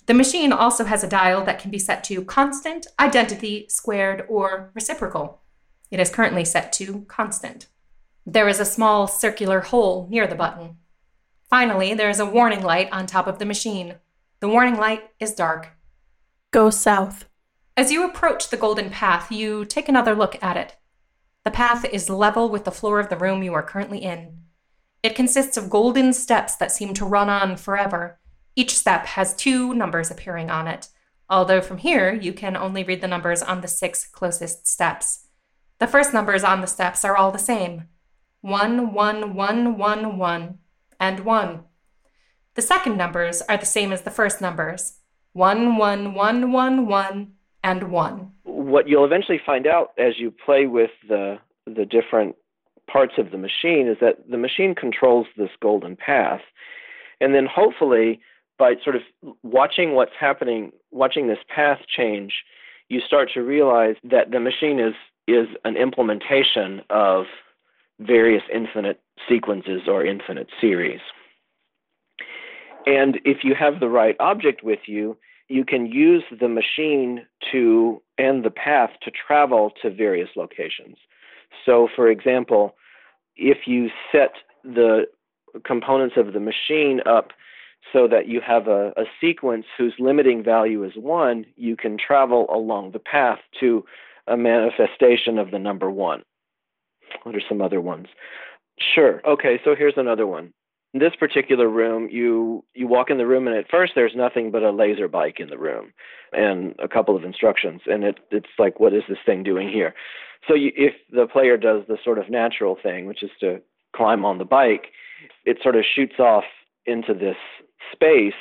The 0.06 0.14
machine 0.14 0.54
also 0.54 0.86
has 0.86 1.04
a 1.04 1.10
dial 1.10 1.44
that 1.44 1.60
can 1.60 1.70
be 1.70 1.80
set 1.80 2.04
to 2.06 2.24
constant, 2.24 2.88
identity, 3.00 3.66
squared, 3.70 4.26
or 4.30 4.72
reciprocal. 4.74 5.42
It 5.92 6.00
is 6.00 6.10
currently 6.10 6.46
set 6.46 6.72
to 6.74 7.02
constant. 7.08 7.68
There 8.26 8.48
is 8.48 8.60
a 8.60 8.66
small 8.66 9.08
circular 9.08 9.62
hole 9.62 10.08
near 10.10 10.28
the 10.28 10.36
button. 10.36 10.78
Finally, 11.50 11.94
there 11.94 12.10
is 12.10 12.20
a 12.20 12.26
warning 12.26 12.62
light 12.62 12.90
on 12.92 13.06
top 13.06 13.28
of 13.28 13.40
the 13.40 13.46
machine. 13.46 13.96
The 14.40 14.50
warning 14.50 14.76
light 14.76 15.10
is 15.20 15.34
dark. 15.34 15.70
Go 16.52 16.70
south. 16.70 17.26
As 17.78 17.92
you 17.92 18.04
approach 18.04 18.50
the 18.50 18.58
golden 18.58 18.90
path, 18.90 19.32
you 19.32 19.64
take 19.64 19.88
another 19.88 20.16
look 20.16 20.42
at 20.42 20.58
it. 20.58 20.78
The 21.46 21.52
path 21.52 21.86
is 21.86 22.10
level 22.10 22.50
with 22.50 22.66
the 22.66 22.72
floor 22.72 23.00
of 23.00 23.10
the 23.10 23.16
room 23.16 23.44
you 23.44 23.54
are 23.54 23.62
currently 23.62 24.00
in. 24.00 24.40
It 25.04 25.16
consists 25.16 25.58
of 25.58 25.70
golden 25.70 26.12
steps 26.12 26.56
that 26.56 26.72
seem 26.72 26.96
to 26.96 27.06
run 27.06 27.30
on 27.30 27.56
forever. 27.56 28.20
Each 28.56 28.76
step 28.76 29.06
has 29.06 29.36
two 29.36 29.76
numbers 29.76 30.10
appearing 30.10 30.50
on 30.50 30.68
it, 30.68 30.88
although 31.30 31.62
from 31.62 31.78
here 31.78 32.12
you 32.12 32.34
can 32.34 32.58
only 32.58 32.84
read 32.84 33.00
the 33.00 33.08
numbers 33.08 33.44
on 33.44 33.62
the 33.62 33.68
six 33.68 34.08
closest 34.08 34.66
steps. 34.66 35.28
The 35.78 35.86
first 35.86 36.16
numbers 36.16 36.44
on 36.44 36.62
the 36.62 36.68
steps 36.68 37.06
are 37.06 37.16
all 37.16 37.32
the 37.32 37.38
same 37.38 37.84
one, 38.42 38.92
one, 38.92 39.36
one, 39.36 39.78
one, 39.78 40.18
one, 40.18 40.58
and 41.00 41.20
one. 41.20 41.66
The 42.56 42.64
second 42.64 42.98
numbers 42.98 43.44
are 43.44 43.58
the 43.58 43.68
same 43.68 43.94
as 43.94 44.02
the 44.02 44.10
first 44.10 44.42
numbers 44.42 44.98
one, 45.34 45.78
one, 45.78 46.16
one, 46.16 46.52
one, 46.52 46.88
one, 46.88 47.34
and 47.68 47.92
one. 47.92 48.32
What 48.44 48.88
you'll 48.88 49.06
eventually 49.06 49.40
find 49.46 49.68
out 49.68 49.92
as 49.98 50.18
you 50.18 50.32
play 50.32 50.68
with 50.68 50.92
the 51.08 51.38
the 51.66 51.86
different 51.86 52.36
parts 52.90 53.16
of 53.18 53.32
the 53.32 53.38
machine 53.38 53.88
is 53.88 53.98
that 54.00 54.30
the 54.30 54.38
machine 54.38 54.74
controls 54.74 55.28
this 55.36 55.50
golden 55.62 55.98
path, 55.98 56.42
and 57.20 57.36
then 57.36 57.46
hopefully 57.46 58.22
by 58.58 58.76
sort 58.84 58.96
of 58.96 59.02
watching 59.44 59.94
what's 59.94 60.14
happening, 60.20 60.72
watching 60.92 61.28
this 61.28 61.44
path 61.54 61.80
change, 61.88 62.34
you 62.90 63.02
start 63.02 63.30
to 63.34 63.42
realize 63.42 63.96
that 64.04 64.32
the 64.32 64.40
machine 64.40 64.80
is 64.80 64.96
is 65.28 65.48
an 65.66 65.76
implementation 65.76 66.82
of 66.90 67.26
various 68.00 68.44
infinite 68.54 69.02
sequences 69.28 69.82
or 69.88 70.06
infinite 70.06 70.48
series. 70.62 71.02
And 72.86 73.20
if 73.26 73.44
you 73.44 73.54
have 73.54 73.82
the 73.82 73.90
right 73.90 74.16
object 74.22 74.64
with 74.64 74.80
you, 74.86 75.18
you 75.48 75.64
can 75.64 75.86
use 75.86 76.24
the 76.40 76.50
machine 76.50 77.26
to 77.52 78.02
and 78.18 78.44
the 78.44 78.50
path 78.50 78.92
to 79.04 79.12
travel 79.12 79.72
to 79.82 79.90
various 79.90 80.30
locations. 80.36 80.98
So, 81.66 81.88
for 81.96 82.10
example, 82.10 82.76
if 83.36 83.68
you 83.68 83.90
set 84.12 84.32
the 84.64 85.06
components 85.66 86.16
of 86.18 86.34
the 86.34 86.40
machine 86.40 87.02
up 87.06 87.32
so 87.94 88.08
that 88.08 88.28
you 88.28 88.42
have 88.42 88.68
a, 88.68 88.90
a 88.98 89.06
sequence 89.22 89.66
whose 89.78 89.94
limiting 90.00 90.44
value 90.44 90.84
is 90.84 90.94
one, 90.96 91.46
you 91.56 91.78
can 91.78 91.98
travel 91.98 92.48
along 92.50 92.92
the 92.92 93.00
path 93.00 93.40
to 93.60 93.86
a 94.28 94.36
manifestation 94.36 95.38
of 95.38 95.52
the 95.52 95.60
number 95.60 95.90
one. 95.90 96.24
What 97.24 97.36
are 97.36 97.42
some 97.48 97.62
other 97.62 97.80
ones? 97.80 98.08
Sure. 98.80 99.22
Okay, 99.26 99.60
so 99.64 99.76
here's 99.76 99.98
another 99.98 100.28
one. 100.28 100.54
In 100.94 101.00
this 101.00 101.16
particular 101.20 101.68
room, 101.68 102.08
you 102.10 102.64
you 102.74 102.88
walk 102.88 103.10
in 103.10 103.18
the 103.18 103.28
room, 103.28 103.48
and 103.48 103.56
at 103.56 103.70
first 103.70 103.94
there's 103.96 104.16
nothing 104.16 104.52
but 104.52 104.64
a 104.64 104.72
laser 104.72 105.08
bike 105.08 105.40
in 105.40 105.50
the 105.50 105.58
room, 105.58 105.94
and 106.32 106.74
a 106.80 106.88
couple 106.88 107.16
of 107.16 107.24
instructions, 107.24 107.82
and 107.86 108.04
it 108.04 108.20
it's 108.32 108.48
like, 108.58 108.80
what 108.80 108.94
is 108.94 109.04
this 109.10 109.18
thing 109.26 109.44
doing 109.44 109.70
here? 109.70 109.94
So 110.48 110.54
you, 110.54 110.72
if 110.76 110.94
the 111.12 111.28
player 111.28 111.58
does 111.58 111.84
the 111.88 111.98
sort 112.04 112.18
of 112.18 112.30
natural 112.30 112.78
thing, 112.82 113.06
which 113.06 113.22
is 113.22 113.32
to 113.42 113.62
climb 113.96 114.24
on 114.24 114.38
the 114.38 114.46
bike, 114.46 114.88
it 115.46 115.58
sort 115.62 115.76
of 115.76 115.84
shoots 115.84 116.20
off 116.20 116.46
into 116.86 117.14
this 117.14 117.38
space 117.92 118.34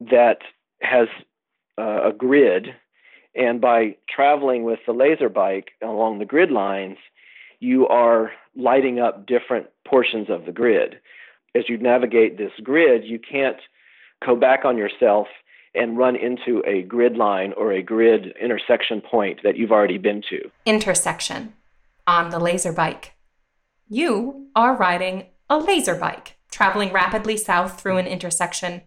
that 0.00 0.38
has 0.82 1.08
uh, 1.78 2.10
a 2.10 2.12
grid, 2.12 2.68
and 3.34 3.60
by 3.60 3.96
traveling 4.08 4.64
with 4.64 4.80
the 4.86 4.92
laser 4.92 5.30
bike 5.30 5.70
along 5.82 6.18
the 6.18 6.24
grid 6.24 6.50
lines, 6.50 6.98
you 7.58 7.88
are 7.88 8.32
lighting 8.54 9.00
up 9.00 9.26
different 9.26 9.66
portions 9.86 10.28
of 10.28 10.44
the 10.44 10.52
grid. 10.52 10.96
As 11.54 11.68
you 11.68 11.78
navigate 11.78 12.36
this 12.36 12.52
grid, 12.62 13.04
you 13.04 13.18
can't 13.18 13.58
go 14.26 14.34
back 14.34 14.64
on 14.64 14.76
yourself 14.76 15.28
and 15.74 15.98
run 15.98 16.16
into 16.16 16.62
a 16.66 16.82
grid 16.82 17.16
line 17.16 17.52
or 17.56 17.72
a 17.72 17.82
grid 17.82 18.34
intersection 18.40 19.00
point 19.00 19.40
that 19.42 19.56
you've 19.56 19.72
already 19.72 19.98
been 19.98 20.22
to. 20.30 20.50
Intersection 20.66 21.52
on 22.06 22.30
the 22.30 22.38
laser 22.38 22.72
bike. 22.72 23.14
You 23.88 24.48
are 24.54 24.76
riding 24.76 25.26
a 25.48 25.58
laser 25.58 25.94
bike, 25.94 26.36
traveling 26.50 26.92
rapidly 26.92 27.36
south 27.36 27.80
through 27.80 27.98
an 27.98 28.06
intersection. 28.06 28.82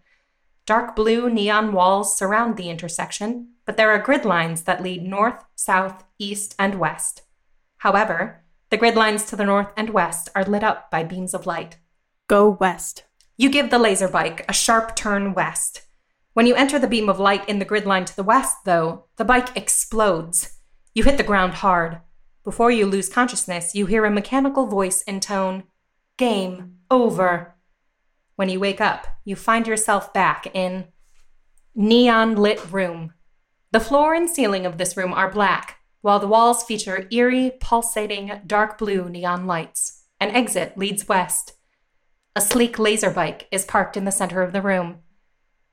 Dark 0.66 0.94
blue 0.96 1.30
neon 1.30 1.72
walls 1.72 2.16
surround 2.16 2.56
the 2.56 2.70
intersection, 2.70 3.48
but 3.64 3.76
there 3.76 3.90
are 3.90 3.98
grid 3.98 4.24
lines 4.24 4.62
that 4.62 4.82
lead 4.82 5.02
north, 5.02 5.44
south, 5.54 6.04
east, 6.18 6.54
and 6.58 6.78
west. 6.78 7.22
However, 7.78 8.42
the 8.70 8.76
grid 8.76 8.96
lines 8.96 9.24
to 9.24 9.36
the 9.36 9.44
north 9.44 9.72
and 9.76 9.90
west 9.90 10.28
are 10.34 10.44
lit 10.44 10.62
up 10.62 10.90
by 10.90 11.04
beams 11.04 11.32
of 11.32 11.46
light. 11.46 11.78
Go 12.28 12.50
west. 12.60 13.04
You 13.38 13.48
give 13.48 13.70
the 13.70 13.78
laser 13.78 14.06
bike 14.06 14.44
a 14.48 14.52
sharp 14.52 14.94
turn 14.94 15.32
west. 15.32 15.82
When 16.34 16.46
you 16.46 16.54
enter 16.54 16.78
the 16.78 16.86
beam 16.86 17.08
of 17.08 17.18
light 17.18 17.48
in 17.48 17.58
the 17.58 17.64
grid 17.64 17.86
line 17.86 18.04
to 18.04 18.14
the 18.14 18.22
west, 18.22 18.58
though, 18.64 19.06
the 19.16 19.24
bike 19.24 19.56
explodes. 19.56 20.58
You 20.94 21.04
hit 21.04 21.16
the 21.16 21.22
ground 21.22 21.54
hard. 21.54 22.00
Before 22.44 22.70
you 22.70 22.86
lose 22.86 23.08
consciousness, 23.08 23.74
you 23.74 23.86
hear 23.86 24.04
a 24.04 24.10
mechanical 24.10 24.66
voice 24.66 25.02
intone, 25.02 25.64
Game 26.18 26.78
over. 26.90 27.54
When 28.36 28.48
you 28.48 28.60
wake 28.60 28.80
up, 28.80 29.06
you 29.24 29.34
find 29.34 29.66
yourself 29.66 30.12
back 30.12 30.48
in 30.54 30.88
neon 31.74 32.36
lit 32.36 32.72
room. 32.72 33.14
The 33.70 33.80
floor 33.80 34.14
and 34.14 34.28
ceiling 34.28 34.66
of 34.66 34.78
this 34.78 34.96
room 34.96 35.12
are 35.12 35.30
black, 35.30 35.78
while 36.00 36.18
the 36.18 36.26
walls 36.26 36.64
feature 36.64 37.06
eerie, 37.10 37.52
pulsating, 37.60 38.40
dark 38.46 38.78
blue 38.78 39.08
neon 39.08 39.46
lights. 39.46 40.04
An 40.20 40.30
exit 40.30 40.76
leads 40.76 41.06
west. 41.08 41.52
A 42.38 42.40
sleek 42.40 42.78
laser 42.78 43.10
bike 43.10 43.48
is 43.50 43.64
parked 43.64 43.96
in 43.96 44.04
the 44.04 44.12
center 44.12 44.42
of 44.42 44.52
the 44.52 44.62
room. 44.62 45.00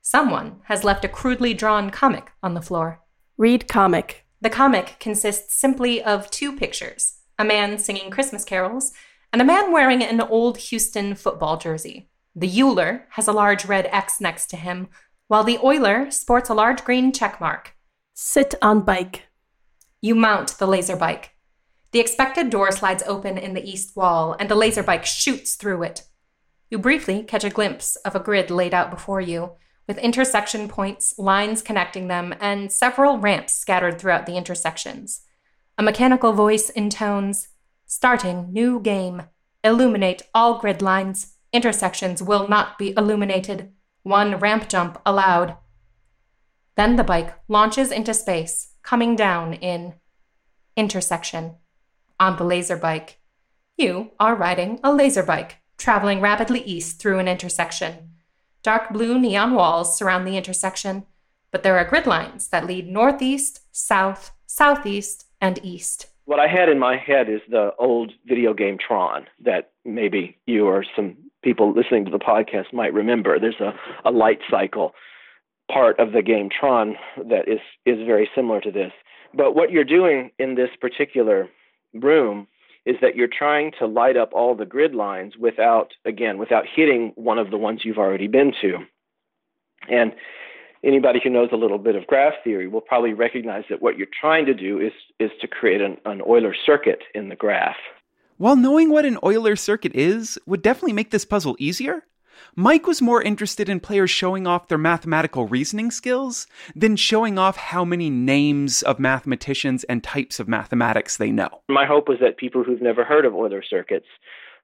Someone 0.02 0.62
has 0.64 0.82
left 0.82 1.04
a 1.04 1.08
crudely 1.08 1.54
drawn 1.54 1.90
comic 1.90 2.32
on 2.42 2.54
the 2.54 2.60
floor. 2.60 3.02
Read 3.38 3.68
comic. 3.68 4.26
The 4.40 4.50
comic 4.50 4.96
consists 4.98 5.54
simply 5.54 6.02
of 6.02 6.28
two 6.28 6.56
pictures 6.56 7.18
a 7.38 7.44
man 7.44 7.78
singing 7.78 8.10
Christmas 8.10 8.44
carols 8.44 8.92
and 9.32 9.40
a 9.40 9.44
man 9.44 9.70
wearing 9.70 10.02
an 10.02 10.20
old 10.20 10.58
Houston 10.58 11.14
football 11.14 11.56
jersey. 11.56 12.10
The 12.34 12.50
Euler 12.60 13.06
has 13.10 13.28
a 13.28 13.32
large 13.32 13.66
red 13.66 13.86
X 13.92 14.20
next 14.20 14.48
to 14.48 14.56
him, 14.56 14.88
while 15.28 15.44
the 15.44 15.60
Oiler 15.62 16.10
sports 16.10 16.50
a 16.50 16.54
large 16.54 16.82
green 16.82 17.12
check 17.12 17.40
mark. 17.40 17.76
Sit 18.14 18.56
on 18.60 18.80
bike. 18.80 19.28
You 20.00 20.16
mount 20.16 20.58
the 20.58 20.66
laser 20.66 20.96
bike. 20.96 21.30
The 21.92 22.00
expected 22.00 22.50
door 22.50 22.72
slides 22.72 23.04
open 23.06 23.38
in 23.38 23.54
the 23.54 23.64
east 23.64 23.94
wall, 23.96 24.34
and 24.40 24.48
the 24.48 24.56
laser 24.56 24.82
bike 24.82 25.06
shoots 25.06 25.54
through 25.54 25.84
it. 25.84 26.02
You 26.70 26.78
briefly 26.78 27.22
catch 27.22 27.44
a 27.44 27.50
glimpse 27.50 27.96
of 27.96 28.14
a 28.14 28.20
grid 28.20 28.50
laid 28.50 28.74
out 28.74 28.90
before 28.90 29.20
you, 29.20 29.52
with 29.86 29.98
intersection 29.98 30.68
points, 30.68 31.14
lines 31.18 31.62
connecting 31.62 32.08
them, 32.08 32.34
and 32.40 32.72
several 32.72 33.18
ramps 33.18 33.52
scattered 33.52 33.98
throughout 33.98 34.26
the 34.26 34.36
intersections. 34.36 35.22
A 35.78 35.82
mechanical 35.82 36.32
voice 36.32 36.70
intones, 36.70 37.48
Starting 37.88 38.52
new 38.52 38.80
game. 38.80 39.22
Illuminate 39.62 40.22
all 40.34 40.58
grid 40.58 40.82
lines. 40.82 41.34
Intersections 41.52 42.20
will 42.20 42.48
not 42.48 42.78
be 42.78 42.92
illuminated. 42.96 43.72
One 44.02 44.40
ramp 44.40 44.68
jump 44.68 45.00
allowed. 45.06 45.56
Then 46.76 46.96
the 46.96 47.04
bike 47.04 47.38
launches 47.46 47.92
into 47.92 48.12
space, 48.12 48.72
coming 48.82 49.14
down 49.14 49.54
in 49.54 49.94
intersection. 50.76 51.54
On 52.18 52.36
the 52.36 52.44
laser 52.44 52.76
bike. 52.76 53.20
You 53.76 54.10
are 54.18 54.34
riding 54.34 54.80
a 54.82 54.92
laser 54.92 55.22
bike, 55.22 55.58
traveling 55.76 56.20
rapidly 56.20 56.60
east 56.60 56.98
through 57.00 57.18
an 57.18 57.28
intersection. 57.28 58.10
Dark 58.62 58.92
blue 58.92 59.18
neon 59.18 59.54
walls 59.54 59.96
surround 59.96 60.26
the 60.26 60.36
intersection, 60.36 61.06
but 61.50 61.62
there 61.62 61.78
are 61.78 61.84
grid 61.84 62.06
lines 62.06 62.48
that 62.48 62.66
lead 62.66 62.88
northeast, 62.88 63.60
south, 63.72 64.32
southeast, 64.46 65.26
and 65.40 65.60
east. 65.62 66.06
What 66.24 66.40
I 66.40 66.48
had 66.48 66.68
in 66.68 66.78
my 66.78 66.96
head 66.96 67.28
is 67.28 67.40
the 67.48 67.70
old 67.78 68.12
video 68.26 68.52
game 68.52 68.78
Tron 68.78 69.26
that 69.44 69.70
maybe 69.84 70.36
you 70.46 70.66
or 70.66 70.84
some 70.96 71.16
people 71.42 71.72
listening 71.72 72.04
to 72.04 72.10
the 72.10 72.18
podcast 72.18 72.72
might 72.72 72.92
remember. 72.92 73.38
There's 73.38 73.60
a, 73.60 73.72
a 74.04 74.10
light 74.10 74.40
cycle 74.50 74.92
part 75.70 75.98
of 76.00 76.12
the 76.12 76.22
game 76.22 76.48
Tron 76.50 76.96
that 77.16 77.48
is 77.48 77.60
is 77.84 78.04
very 78.04 78.28
similar 78.34 78.60
to 78.60 78.72
this. 78.72 78.92
But 79.34 79.54
what 79.54 79.70
you're 79.70 79.84
doing 79.84 80.30
in 80.38 80.56
this 80.56 80.70
particular 80.80 81.48
room 81.94 82.48
is 82.86 82.96
that 83.02 83.16
you're 83.16 83.28
trying 83.28 83.72
to 83.80 83.86
light 83.86 84.16
up 84.16 84.30
all 84.32 84.54
the 84.54 84.64
grid 84.64 84.94
lines 84.94 85.34
without 85.38 85.92
again 86.04 86.38
without 86.38 86.64
hitting 86.74 87.12
one 87.16 87.38
of 87.38 87.50
the 87.50 87.58
ones 87.58 87.80
you've 87.84 87.98
already 87.98 88.28
been 88.28 88.52
to. 88.62 88.78
And 89.90 90.12
anybody 90.84 91.20
who 91.22 91.30
knows 91.30 91.50
a 91.52 91.56
little 91.56 91.78
bit 91.78 91.96
of 91.96 92.06
graph 92.06 92.34
theory 92.44 92.68
will 92.68 92.80
probably 92.80 93.12
recognize 93.12 93.64
that 93.68 93.82
what 93.82 93.98
you're 93.98 94.06
trying 94.18 94.46
to 94.46 94.54
do 94.54 94.80
is 94.80 94.92
is 95.18 95.30
to 95.40 95.48
create 95.48 95.80
an, 95.80 95.98
an 96.04 96.22
Euler 96.22 96.54
circuit 96.64 97.02
in 97.14 97.28
the 97.28 97.36
graph. 97.36 97.76
While 98.38 98.56
knowing 98.56 98.90
what 98.90 99.04
an 99.04 99.18
Euler 99.24 99.56
circuit 99.56 99.94
is 99.94 100.38
would 100.46 100.62
definitely 100.62 100.92
make 100.92 101.10
this 101.10 101.24
puzzle 101.24 101.56
easier, 101.58 102.04
Mike 102.54 102.86
was 102.86 103.02
more 103.02 103.22
interested 103.22 103.68
in 103.68 103.80
players 103.80 104.10
showing 104.10 104.46
off 104.46 104.68
their 104.68 104.78
mathematical 104.78 105.46
reasoning 105.46 105.90
skills 105.90 106.46
than 106.74 106.96
showing 106.96 107.38
off 107.38 107.56
how 107.56 107.84
many 107.84 108.10
names 108.10 108.82
of 108.82 108.98
mathematicians 108.98 109.84
and 109.84 110.02
types 110.02 110.40
of 110.40 110.48
mathematics 110.48 111.16
they 111.16 111.30
know. 111.30 111.62
My 111.68 111.86
hope 111.86 112.08
was 112.08 112.18
that 112.20 112.36
people 112.36 112.64
who've 112.64 112.82
never 112.82 113.04
heard 113.04 113.24
of 113.24 113.34
Euler 113.34 113.62
circuits 113.62 114.06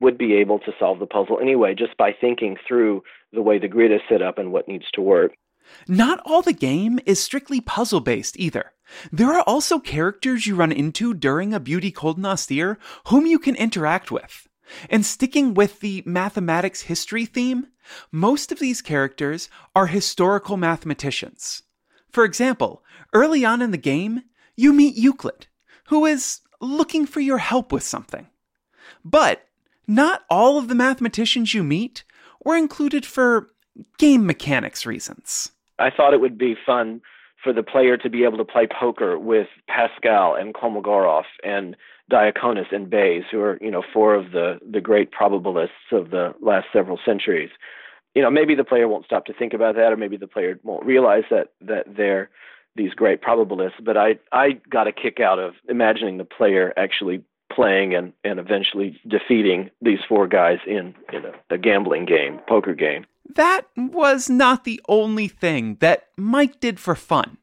would 0.01 0.19
be 0.19 0.35
able 0.35 0.59
to 0.59 0.73
solve 0.79 0.99
the 0.99 1.07
puzzle 1.07 1.39
anyway, 1.41 1.75
just 1.75 1.97
by 1.97 2.13
thinking 2.19 2.57
through 2.67 3.03
the 3.33 3.43
way 3.43 3.59
the 3.59 3.69
grid 3.69 3.93
is 3.93 4.01
set 4.09 4.21
up 4.21 4.39
and 4.39 4.53
what 4.53 4.69
needs 4.69 4.87
to 4.95 5.01
work. 5.01 5.33
Not 5.87 6.21
all 6.25 6.43
the 6.43 6.53
game 6.53 6.99
is 7.07 7.23
strictly 7.23 7.61
puzzle 7.61 8.01
based 8.01 8.39
either. 8.39 8.73
There 9.11 9.33
are 9.33 9.43
also 9.43 9.79
characters 9.79 10.47
you 10.47 10.57
run 10.57 10.73
into 10.73 11.15
during 11.15 11.55
a 11.55 11.61
Beauty 11.61 11.91
Cold 11.91 12.17
and 12.17 12.27
Austere 12.27 12.79
whom 13.09 13.27
you 13.27 13.39
can 13.39 13.55
interact 13.55 14.11
with. 14.11 14.49
And 14.91 15.05
sticking 15.05 15.55
with 15.55 15.81
the 15.81 16.03
mathematics 16.07 16.83
history 16.83 17.27
theme, 17.27 17.69
most 18.11 18.53
of 18.53 18.59
these 18.59 18.83
characters 18.83 19.49
are 19.75 19.87
historical 19.87 20.57
mathematicians. 20.57 21.63
For 22.11 22.25
example, 22.25 22.83
early 23.13 23.45
on 23.45 23.63
in 23.63 23.71
the 23.71 23.79
game, 23.79 24.23
you 24.57 24.73
meet 24.73 24.97
Euclid, 24.97 25.47
who 25.87 26.05
is 26.07 26.41
looking 26.61 27.07
for 27.07 27.21
your 27.21 27.39
help 27.39 27.73
with 27.73 27.83
something. 27.83 28.29
But 29.05 29.47
not 29.87 30.25
all 30.31 30.59
of 30.59 30.69
the 30.69 30.75
mathematicians 30.75 31.55
you 31.55 31.65
meet 31.65 32.05
were 32.45 32.57
included 32.57 33.05
for 33.05 33.51
game 33.99 34.27
mechanics 34.27 34.87
reasons. 34.87 35.53
I 35.79 35.91
thought 35.91 36.15
it 36.15 36.21
would 36.21 36.39
be 36.39 36.55
fun 36.67 37.01
for 37.43 37.53
the 37.53 37.63
player 37.63 37.97
to 37.97 38.09
be 38.09 38.25
able 38.25 38.39
to 38.39 38.45
play 38.45 38.69
poker 38.69 39.19
with 39.19 39.49
Pascal 39.67 40.35
and 40.35 40.55
Kolmogorov 40.55 41.25
and 41.43 41.77
Diaconis 42.11 42.73
and 42.73 42.91
Bayes, 42.91 43.25
who 43.31 43.41
are 43.41 43.59
you 43.61 43.71
know 43.71 43.83
four 43.93 44.15
of 44.15 44.33
the 44.33 44.59
the 44.69 44.81
great 44.81 45.11
probabilists 45.13 45.91
of 45.93 46.11
the 46.11 46.35
last 46.41 46.67
several 46.73 46.99
centuries. 47.05 47.51
You 48.15 48.21
know, 48.21 48.31
maybe 48.31 48.55
the 48.55 48.65
player 48.65 48.89
won't 48.89 49.07
stop 49.07 49.25
to 49.27 49.33
think 49.33 49.55
about 49.55 49.75
that, 49.77 49.93
or 49.93 49.97
maybe 49.97 50.17
the 50.17 50.27
player 50.27 50.59
won't 50.63 50.85
realize 50.85 51.25
that 51.31 51.53
that 51.63 51.85
they're 51.97 52.31
these 52.77 52.93
great 52.95 53.23
probabilists. 53.23 53.83
But 53.83 53.97
I 53.97 54.19
I 54.33 54.61
got 54.69 54.87
a 54.87 54.93
kick 54.93 55.21
out 55.21 55.39
of 55.39 55.55
imagining 55.69 56.19
the 56.19 56.25
player 56.25 56.73
actually 56.77 57.25
playing 57.55 57.95
and, 57.95 58.13
and 58.25 58.39
eventually 58.39 59.01
defeating 59.07 59.71
these 59.81 59.99
four 60.09 60.27
guys 60.27 60.59
in, 60.67 60.95
in 61.13 61.25
a, 61.25 61.55
a 61.55 61.59
gambling 61.59 62.07
game, 62.07 62.41
poker 62.49 62.75
game. 62.75 63.05
That 63.35 63.63
was 63.77 64.29
not 64.29 64.65
the 64.65 64.81
only 64.89 65.29
thing 65.29 65.77
that 65.81 66.09
Mike 66.17 66.61
did 66.61 66.81
for 66.81 66.95
fun. 66.95 67.39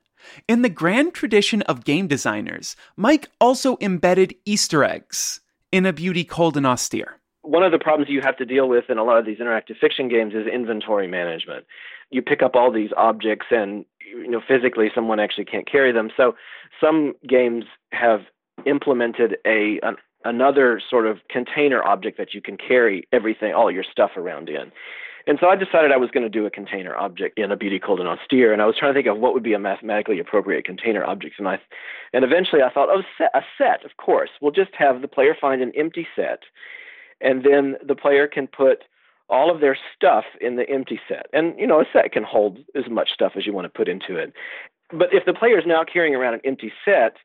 In 0.47 0.61
the 0.61 0.69
grand 0.69 1.13
tradition 1.13 1.61
of 1.63 1.85
game 1.85 2.07
designers, 2.07 2.75
Mike 2.95 3.29
also 3.39 3.77
embedded 3.81 4.35
Easter 4.45 4.83
eggs 4.83 5.41
in 5.71 5.85
a 5.85 5.93
beauty 5.93 6.23
cold 6.23 6.57
and 6.57 6.65
austere. 6.65 7.19
One 7.41 7.63
of 7.63 7.71
the 7.71 7.79
problems 7.79 8.09
you 8.09 8.21
have 8.21 8.37
to 8.37 8.45
deal 8.45 8.67
with 8.67 8.89
in 8.89 8.97
a 8.97 9.03
lot 9.03 9.17
of 9.17 9.25
these 9.25 9.39
interactive 9.39 9.77
fiction 9.79 10.09
games 10.09 10.33
is 10.33 10.45
inventory 10.47 11.07
management. 11.07 11.65
You 12.11 12.21
pick 12.21 12.41
up 12.41 12.55
all 12.55 12.71
these 12.71 12.91
objects 12.97 13.47
and 13.51 13.85
you 13.99 14.29
know 14.29 14.41
physically 14.45 14.89
someone 14.93 15.19
actually 15.19 15.45
can't 15.45 15.69
carry 15.69 15.91
them. 15.91 16.09
So 16.15 16.35
some 16.81 17.13
games 17.27 17.65
have 17.91 18.21
implemented 18.65 19.37
a 19.45 19.79
an, 19.83 19.95
another 20.25 20.81
sort 20.89 21.07
of 21.07 21.19
container 21.29 21.83
object 21.83 22.17
that 22.17 22.33
you 22.33 22.41
can 22.41 22.57
carry 22.57 23.07
everything 23.11 23.53
all 23.53 23.71
your 23.71 23.85
stuff 23.89 24.11
around 24.17 24.49
in. 24.49 24.71
And 25.29 25.37
so 25.39 25.47
I 25.47 25.55
decided 25.55 25.91
I 25.91 25.97
was 25.97 26.09
going 26.09 26.23
to 26.23 26.29
do 26.29 26.47
a 26.47 26.49
container 26.49 26.97
object 26.97 27.37
in 27.37 27.51
a 27.51 27.55
beauty 27.55 27.77
cold 27.77 27.99
and 27.99 28.09
austere, 28.09 28.51
and 28.51 28.63
I 28.63 28.65
was 28.65 28.75
trying 28.75 28.95
to 28.95 28.97
think 28.97 29.05
of 29.05 29.19
what 29.19 29.35
would 29.35 29.43
be 29.43 29.53
a 29.53 29.59
mathematically 29.59 30.19
appropriate 30.19 30.65
container 30.65 31.05
object. 31.05 31.35
And 31.37 31.47
I, 31.47 31.59
and 32.13 32.25
eventually 32.25 32.63
I 32.63 32.71
thought, 32.71 32.89
oh, 32.89 33.03
set, 33.15 33.29
a 33.35 33.41
set, 33.55 33.85
of 33.85 33.97
course. 33.97 34.31
We'll 34.41 34.51
just 34.51 34.71
have 34.75 35.03
the 35.03 35.07
player 35.07 35.37
find 35.39 35.61
an 35.61 35.71
empty 35.77 36.07
set, 36.15 36.39
and 37.21 37.43
then 37.43 37.75
the 37.87 37.93
player 37.93 38.27
can 38.27 38.47
put 38.47 38.85
all 39.29 39.53
of 39.53 39.61
their 39.61 39.77
stuff 39.95 40.25
in 40.41 40.55
the 40.55 40.67
empty 40.67 40.99
set. 41.07 41.27
And 41.31 41.53
you 41.59 41.67
know, 41.67 41.79
a 41.79 41.85
set 41.93 42.11
can 42.11 42.23
hold 42.23 42.57
as 42.73 42.89
much 42.89 43.09
stuff 43.13 43.33
as 43.37 43.45
you 43.45 43.53
want 43.53 43.65
to 43.65 43.69
put 43.69 43.87
into 43.87 44.15
it. 44.17 44.33
But 44.89 45.13
if 45.13 45.25
the 45.27 45.33
player 45.35 45.59
is 45.59 45.65
now 45.67 45.83
carrying 45.83 46.15
around 46.15 46.33
an 46.33 46.41
empty 46.43 46.73
set, 46.83 47.17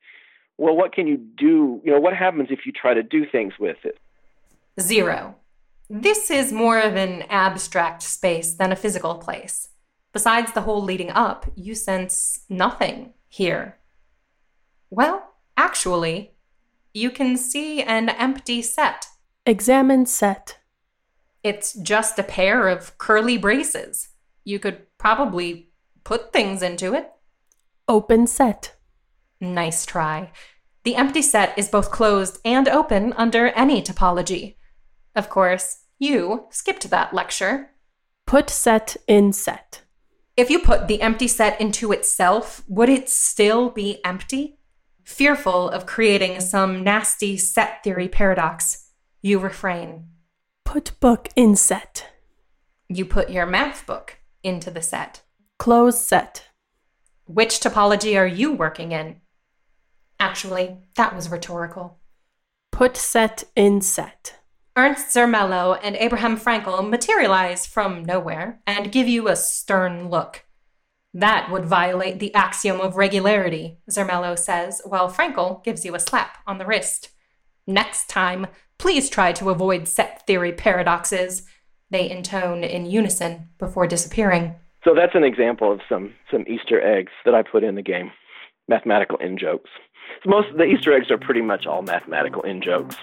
well, 0.59 0.77
what 0.77 0.93
can 0.93 1.07
you 1.07 1.17
do? 1.17 1.81
You 1.83 1.93
know, 1.93 2.01
what 2.01 2.14
happens 2.14 2.49
if 2.51 2.67
you 2.67 2.73
try 2.73 2.93
to 2.93 3.03
do 3.03 3.25
things 3.25 3.55
with 3.59 3.79
it? 3.83 3.99
Zero. 4.79 5.37
Mm-hmm. 5.90 6.01
This 6.03 6.31
is 6.31 6.53
more 6.53 6.79
of 6.79 6.97
an 6.97 7.23
abstract 7.23 8.03
space 8.03 8.55
than 8.55 8.73
a 8.73 8.77
physical 8.77 9.16
place. 9.16 9.68
Besides 10.12 10.53
the 10.53 10.62
hole 10.62 10.83
leading 10.83 11.11
up, 11.11 11.47
you 11.55 11.75
sense 11.75 12.44
nothing 12.49 13.14
here. 13.29 13.79
Well, 14.90 15.35
actually, 15.57 16.35
you 16.92 17.11
can 17.11 17.37
see 17.37 17.83
an 17.83 18.09
empty 18.09 18.62
set. 18.62 19.07
Examine 19.44 20.07
set. 20.07 20.59
It's 21.42 21.75
just 21.75 22.18
a 22.18 22.23
pair 22.23 22.68
of 22.68 22.97
curly 22.97 23.37
braces. 23.37 24.11
You 24.44 24.59
could 24.59 24.87
probably 24.97 25.70
put 26.05 26.33
things 26.33 26.62
into 26.62 26.94
it. 26.94 27.11
Open 27.88 28.27
set. 28.27 28.77
Nice 29.40 29.85
try. 29.85 30.31
The 30.85 30.97
empty 30.97 31.23
set 31.23 31.59
is 31.59 31.68
both 31.68 31.90
closed 31.90 32.38
and 32.44 32.68
open 32.68 33.12
under 33.14 33.49
any 33.49 33.83
topology. 33.83 34.57
Of 35.14 35.29
course, 35.29 35.85
you 35.98 36.46
skipped 36.50 36.90
that 36.90 37.14
lecture. 37.14 37.70
Put 38.27 38.50
set 38.50 38.96
in 39.07 39.33
set. 39.33 39.83
If 40.37 40.50
you 40.50 40.59
put 40.59 40.88
the 40.88 41.00
empty 41.00 41.29
set 41.29 41.61
into 41.61 41.92
itself, 41.92 42.64
would 42.66 42.88
it 42.88 43.09
still 43.09 43.70
be 43.70 44.00
empty? 44.05 44.59
Fearful 45.05 45.70
of 45.70 45.87
creating 45.87 46.40
some 46.40 46.83
nasty 46.83 47.37
set 47.37 47.85
theory 47.85 48.09
paradox, 48.09 48.90
you 49.22 49.38
refrain. 49.38 50.09
Put 50.64 50.98
book 50.98 51.29
in 51.37 51.55
set. 51.55 52.09
You 52.88 53.05
put 53.05 53.31
your 53.31 53.46
math 53.46 53.87
book 53.87 54.18
into 54.42 54.70
the 54.70 54.83
set. 54.83 55.22
Close 55.59 56.05
set. 56.05 56.48
Which 57.27 57.61
topology 57.61 58.18
are 58.18 58.27
you 58.27 58.53
working 58.53 58.92
in? 58.92 59.20
Actually, 60.18 60.79
that 60.96 61.14
was 61.14 61.29
rhetorical. 61.29 61.98
Put 62.72 62.96
set 62.96 63.44
in 63.55 63.81
set. 63.81 64.40
Ernst 64.76 65.14
Zermelo 65.14 65.78
and 65.84 65.94
Abraham 65.94 66.37
Fraenkel 66.37 66.88
materialize 66.88 67.64
from 67.64 68.04
nowhere 68.04 68.60
and 68.66 68.90
give 68.90 69.06
you 69.06 69.28
a 69.28 69.37
stern 69.37 70.10
look. 70.10 70.44
That 71.12 71.48
would 71.52 71.64
violate 71.64 72.18
the 72.18 72.34
axiom 72.34 72.80
of 72.80 72.96
regularity, 72.96 73.78
Zermelo 73.88 74.37
says, 74.37 74.82
while 74.84 75.08
Fraenkel 75.08 75.62
gives 75.62 75.84
you 75.84 75.94
a 75.94 76.00
slap 76.00 76.38
on 76.44 76.58
the 76.58 76.66
wrist. 76.66 77.10
Next 77.68 78.08
time, 78.08 78.48
please 78.76 79.08
try 79.08 79.30
to 79.34 79.50
avoid 79.50 79.87
set 79.87 80.26
theory 80.26 80.52
paradoxes, 80.52 81.46
they 81.90 82.10
intone 82.10 82.64
in 82.64 82.84
unison 82.87 83.50
before 83.58 83.87
disappearing. 83.87 84.56
So 84.82 84.92
that's 84.92 85.14
an 85.14 85.22
example 85.22 85.70
of 85.70 85.82
some 85.88 86.12
some 86.32 86.44
Easter 86.48 86.82
eggs 86.82 87.12
that 87.24 87.34
I 87.34 87.42
put 87.42 87.62
in 87.62 87.76
the 87.76 87.82
game, 87.82 88.10
mathematical 88.68 89.18
in 89.18 89.38
jokes. 89.38 89.70
So 90.24 90.30
most 90.30 90.48
the 90.56 90.64
Easter 90.64 90.92
eggs 90.92 91.12
are 91.12 91.18
pretty 91.18 91.42
much 91.42 91.64
all 91.64 91.82
mathematical 91.82 92.42
in 92.42 92.60
jokes. 92.60 92.96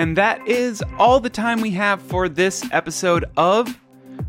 And 0.00 0.16
that 0.16 0.48
is 0.48 0.82
all 0.98 1.20
the 1.20 1.28
time 1.28 1.60
we 1.60 1.72
have 1.72 2.00
for 2.00 2.26
this 2.26 2.66
episode 2.72 3.26
of 3.36 3.78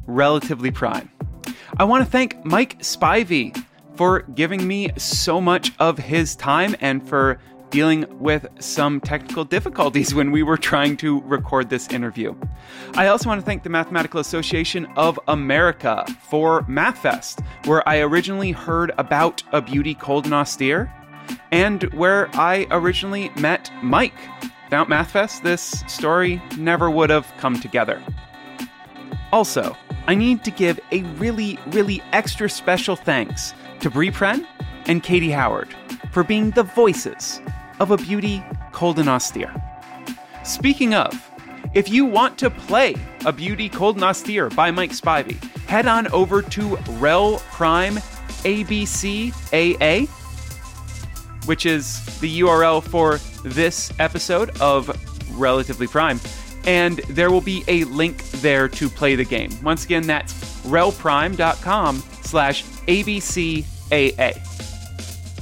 Relatively 0.05 0.69
Prime. 0.69 1.09
I 1.77 1.85
want 1.85 2.03
to 2.03 2.11
thank 2.11 2.43
Mike 2.43 2.79
Spivey 2.79 3.57
for 3.95 4.23
giving 4.23 4.67
me 4.67 4.91
so 4.97 5.39
much 5.39 5.71
of 5.79 5.97
his 5.97 6.35
time 6.35 6.75
and 6.81 7.07
for 7.07 7.39
dealing 7.69 8.05
with 8.19 8.47
some 8.59 8.99
technical 8.99 9.45
difficulties 9.45 10.13
when 10.13 10.33
we 10.33 10.43
were 10.43 10.57
trying 10.57 10.97
to 10.97 11.21
record 11.21 11.69
this 11.69 11.87
interview. 11.87 12.35
I 12.95 13.07
also 13.07 13.29
want 13.29 13.39
to 13.39 13.45
thank 13.45 13.63
the 13.63 13.69
Mathematical 13.69 14.19
Association 14.19 14.87
of 14.97 15.17
America 15.29 16.05
for 16.23 16.63
MathFest, 16.63 17.45
where 17.63 17.87
I 17.87 17.99
originally 17.99 18.51
heard 18.51 18.91
about 18.97 19.41
A 19.53 19.61
Beauty 19.61 19.93
Cold 19.93 20.25
and 20.25 20.33
Austere, 20.33 20.93
and 21.53 21.83
where 21.93 22.29
I 22.33 22.67
originally 22.71 23.29
met 23.37 23.71
Mike. 23.81 24.19
Without 24.71 24.87
MathFest, 24.87 25.41
this 25.41 25.83
story 25.85 26.41
never 26.57 26.89
would 26.89 27.09
have 27.09 27.29
come 27.39 27.59
together. 27.59 28.01
Also, 29.33 29.75
I 30.07 30.15
need 30.15 30.45
to 30.45 30.51
give 30.51 30.79
a 30.93 31.03
really, 31.19 31.59
really 31.71 32.01
extra 32.13 32.49
special 32.49 32.95
thanks 32.95 33.53
to 33.81 33.89
Brie 33.89 34.11
Pren 34.11 34.47
and 34.85 35.03
Katie 35.03 35.31
Howard 35.31 35.75
for 36.13 36.23
being 36.23 36.51
the 36.51 36.63
voices 36.63 37.41
of 37.81 37.91
a 37.91 37.97
beauty 37.97 38.41
cold 38.71 38.97
and 38.97 39.09
austere. 39.09 39.53
Speaking 40.45 40.93
of, 40.93 41.21
if 41.73 41.89
you 41.89 42.05
want 42.05 42.37
to 42.37 42.49
play 42.49 42.95
a 43.25 43.33
beauty 43.33 43.67
cold 43.67 43.95
and 43.95 44.05
austere 44.05 44.49
by 44.51 44.71
Mike 44.71 44.91
Spivey, 44.91 45.35
head 45.65 45.85
on 45.85 46.07
over 46.13 46.41
to 46.43 46.77
Rel 46.91 47.39
Prime 47.51 47.95
ABCAA, 48.45 50.07
which 51.45 51.65
is 51.65 52.03
the 52.19 52.41
URL 52.41 52.83
for 52.83 53.19
this 53.43 53.91
episode 53.99 54.49
of 54.61 54.89
Relatively 55.39 55.87
Prime. 55.87 56.19
And 56.65 56.97
there 57.09 57.31
will 57.31 57.41
be 57.41 57.63
a 57.67 57.83
link 57.85 58.23
there 58.41 58.67
to 58.67 58.89
play 58.89 59.15
the 59.15 59.25
game. 59.25 59.49
Once 59.63 59.85
again, 59.85 60.05
that's 60.05 60.33
relprime.com 60.65 62.03
slash 62.21 62.63
ABCAA. 62.87 64.37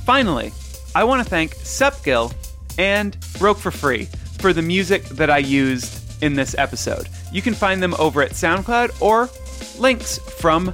Finally, 0.05 0.51
I 0.95 1.03
want 1.03 1.23
to 1.23 1.29
thank 1.29 1.55
Sepgil 1.55 2.33
and 2.77 3.17
Broke 3.37 3.57
for 3.57 3.71
Free 3.71 4.05
for 4.39 4.53
the 4.53 4.61
music 4.61 5.03
that 5.09 5.29
I 5.29 5.39
used 5.39 6.23
in 6.23 6.33
this 6.33 6.55
episode. 6.57 7.09
You 7.31 7.41
can 7.41 7.53
find 7.53 7.83
them 7.83 7.93
over 7.99 8.21
at 8.21 8.31
SoundCloud 8.31 9.01
or 9.01 9.29
links 9.79 10.17
from 10.17 10.73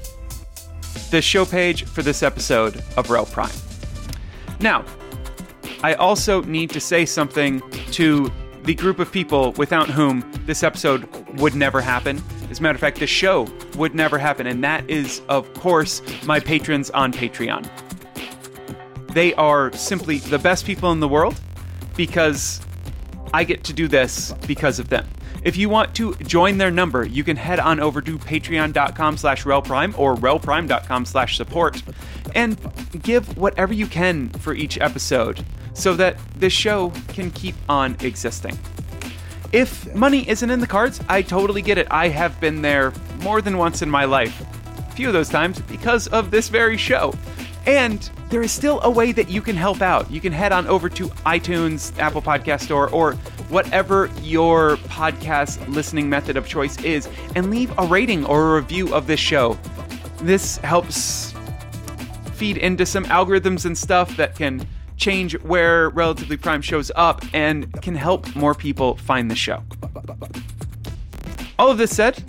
the 1.11 1.21
show 1.21 1.45
page 1.45 1.85
for 1.85 2.01
this 2.01 2.23
episode 2.23 2.83
of 2.97 3.09
Rel 3.09 3.25
Prime. 3.25 3.51
Now, 4.59 4.85
I 5.83 5.93
also 5.95 6.41
need 6.43 6.69
to 6.71 6.79
say 6.79 7.05
something 7.05 7.61
to 7.91 8.31
the 8.63 8.73
group 8.73 8.99
of 8.99 9.11
people 9.11 9.51
without 9.53 9.89
whom 9.89 10.29
this 10.45 10.63
episode 10.63 11.07
would 11.39 11.55
never 11.55 11.81
happen. 11.81 12.21
As 12.49 12.59
a 12.59 12.63
matter 12.63 12.75
of 12.75 12.81
fact, 12.81 12.99
the 12.99 13.07
show 13.07 13.47
would 13.75 13.93
never 13.93 14.17
happen, 14.17 14.47
and 14.47 14.63
that 14.63 14.89
is, 14.89 15.21
of 15.29 15.53
course, 15.53 16.01
my 16.25 16.39
patrons 16.39 16.89
on 16.89 17.13
Patreon. 17.13 17.69
They 19.13 19.33
are 19.35 19.71
simply 19.73 20.17
the 20.17 20.39
best 20.39 20.65
people 20.65 20.91
in 20.91 20.99
the 20.99 21.07
world 21.07 21.39
because 21.95 22.59
I 23.33 23.43
get 23.43 23.63
to 23.65 23.73
do 23.73 23.88
this 23.88 24.33
because 24.47 24.79
of 24.79 24.89
them. 24.89 25.07
If 25.43 25.57
you 25.57 25.69
want 25.69 25.93
to 25.95 26.15
join 26.15 26.57
their 26.57 26.71
number, 26.71 27.05
you 27.05 27.23
can 27.23 27.38
head 27.38 27.59
on 27.59 27.79
over 27.79 28.01
to 28.01 28.17
patreon.com 28.17 29.17
slash 29.17 29.43
relprime 29.43 29.97
or 29.97 30.15
relprime.com 30.15 31.05
slash 31.05 31.38
support 31.38 31.83
and 32.33 32.57
give 33.03 33.38
whatever 33.38 33.71
you 33.71 33.85
can 33.85 34.29
for 34.29 34.55
each 34.55 34.79
episode 34.79 35.45
so 35.75 35.93
that 35.95 36.17
this 36.35 36.53
show 36.53 36.91
can 37.09 37.29
keep 37.31 37.55
on 37.69 37.95
existing. 37.99 38.57
If 39.51 39.93
money 39.93 40.27
isn't 40.27 40.49
in 40.49 40.59
the 40.59 40.67
cards, 40.67 40.99
I 41.07 41.21
totally 41.21 41.61
get 41.61 41.77
it. 41.77 41.88
I 41.91 42.07
have 42.07 42.39
been 42.41 42.61
there 42.61 42.91
more 43.21 43.41
than 43.41 43.57
once 43.57 43.81
in 43.81 43.89
my 43.89 44.05
life. 44.05 44.43
A 44.79 44.91
few 44.91 45.07
of 45.07 45.13
those 45.13 45.29
times 45.29 45.59
because 45.61 46.07
of 46.07 46.31
this 46.31 46.49
very 46.49 46.77
show. 46.77 47.13
And 47.65 48.09
there 48.29 48.41
is 48.41 48.51
still 48.51 48.79
a 48.83 48.89
way 48.89 49.11
that 49.11 49.29
you 49.29 49.41
can 49.41 49.55
help 49.55 49.81
out. 49.81 50.09
You 50.11 50.21
can 50.21 50.31
head 50.31 50.51
on 50.51 50.67
over 50.67 50.89
to 50.89 51.07
iTunes, 51.25 51.97
Apple 51.99 52.21
Podcast 52.21 52.61
Store, 52.61 52.89
or 52.89 53.13
whatever 53.49 54.09
your 54.21 54.77
podcast 54.77 55.65
listening 55.67 56.09
method 56.09 56.38
of 56.38 56.47
choice 56.47 56.81
is, 56.83 57.09
and 57.35 57.49
leave 57.49 57.73
a 57.77 57.85
rating 57.85 58.25
or 58.25 58.51
a 58.51 58.61
review 58.61 58.93
of 58.93 59.07
this 59.07 59.19
show. 59.19 59.57
This 60.21 60.57
helps 60.57 61.33
feed 62.33 62.57
into 62.57 62.85
some 62.85 63.05
algorithms 63.05 63.65
and 63.65 63.77
stuff 63.77 64.15
that 64.17 64.35
can 64.35 64.67
change 64.97 65.34
where 65.41 65.89
Relatively 65.89 66.38
Prime 66.38 66.62
shows 66.62 66.91
up 66.95 67.23
and 67.34 67.71
can 67.81 67.95
help 67.95 68.36
more 68.36 68.53
people 68.53 68.97
find 68.97 69.29
the 69.29 69.36
show. 69.36 69.63
All 71.58 71.69
of 71.69 71.77
this 71.77 71.95
said, 71.95 72.23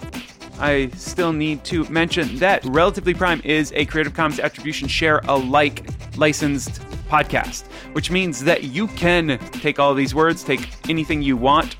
I 0.58 0.88
still 0.96 1.32
need 1.32 1.64
to 1.64 1.84
mention 1.90 2.36
that 2.38 2.64
Relatively 2.64 3.12
Prime 3.12 3.42
is 3.44 3.72
a 3.74 3.84
Creative 3.84 4.14
Commons 4.14 4.40
Attribution 4.40 4.88
Share 4.88 5.18
Alike 5.24 5.86
licensed 6.16 6.80
podcast, 7.08 7.66
which 7.92 8.10
means 8.10 8.42
that 8.44 8.64
you 8.64 8.86
can 8.88 9.38
take 9.52 9.78
all 9.78 9.94
these 9.94 10.14
words, 10.14 10.42
take 10.42 10.88
anything 10.88 11.22
you 11.22 11.36
want, 11.36 11.76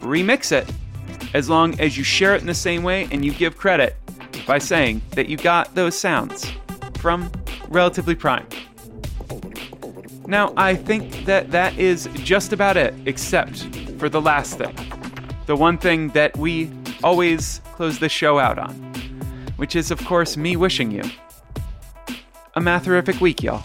remix 0.00 0.52
it, 0.52 0.70
as 1.34 1.48
long 1.50 1.78
as 1.80 1.98
you 1.98 2.04
share 2.04 2.34
it 2.34 2.40
in 2.40 2.46
the 2.46 2.54
same 2.54 2.82
way 2.82 3.08
and 3.10 3.24
you 3.24 3.32
give 3.32 3.56
credit 3.56 3.96
by 4.46 4.58
saying 4.58 5.02
that 5.10 5.28
you 5.28 5.36
got 5.36 5.74
those 5.74 5.98
sounds 5.98 6.50
from 6.98 7.30
Relatively 7.68 8.14
Prime. 8.14 8.46
Now, 10.26 10.52
I 10.56 10.74
think 10.74 11.24
that 11.26 11.52
that 11.52 11.78
is 11.78 12.08
just 12.14 12.52
about 12.52 12.76
it, 12.76 12.94
except 13.06 13.68
for 13.98 14.08
the 14.08 14.20
last 14.20 14.58
thing. 14.58 14.74
The 15.46 15.54
one 15.54 15.78
thing 15.78 16.08
that 16.10 16.36
we 16.36 16.70
always 17.04 17.60
close 17.74 18.00
the 18.00 18.08
show 18.08 18.38
out 18.38 18.58
on, 18.58 18.74
which 19.56 19.76
is, 19.76 19.90
of 19.90 20.04
course, 20.04 20.36
me 20.36 20.56
wishing 20.56 20.90
you 20.90 21.04
a 22.54 22.60
matherific 22.60 23.20
week, 23.20 23.42
y'all. 23.42 23.62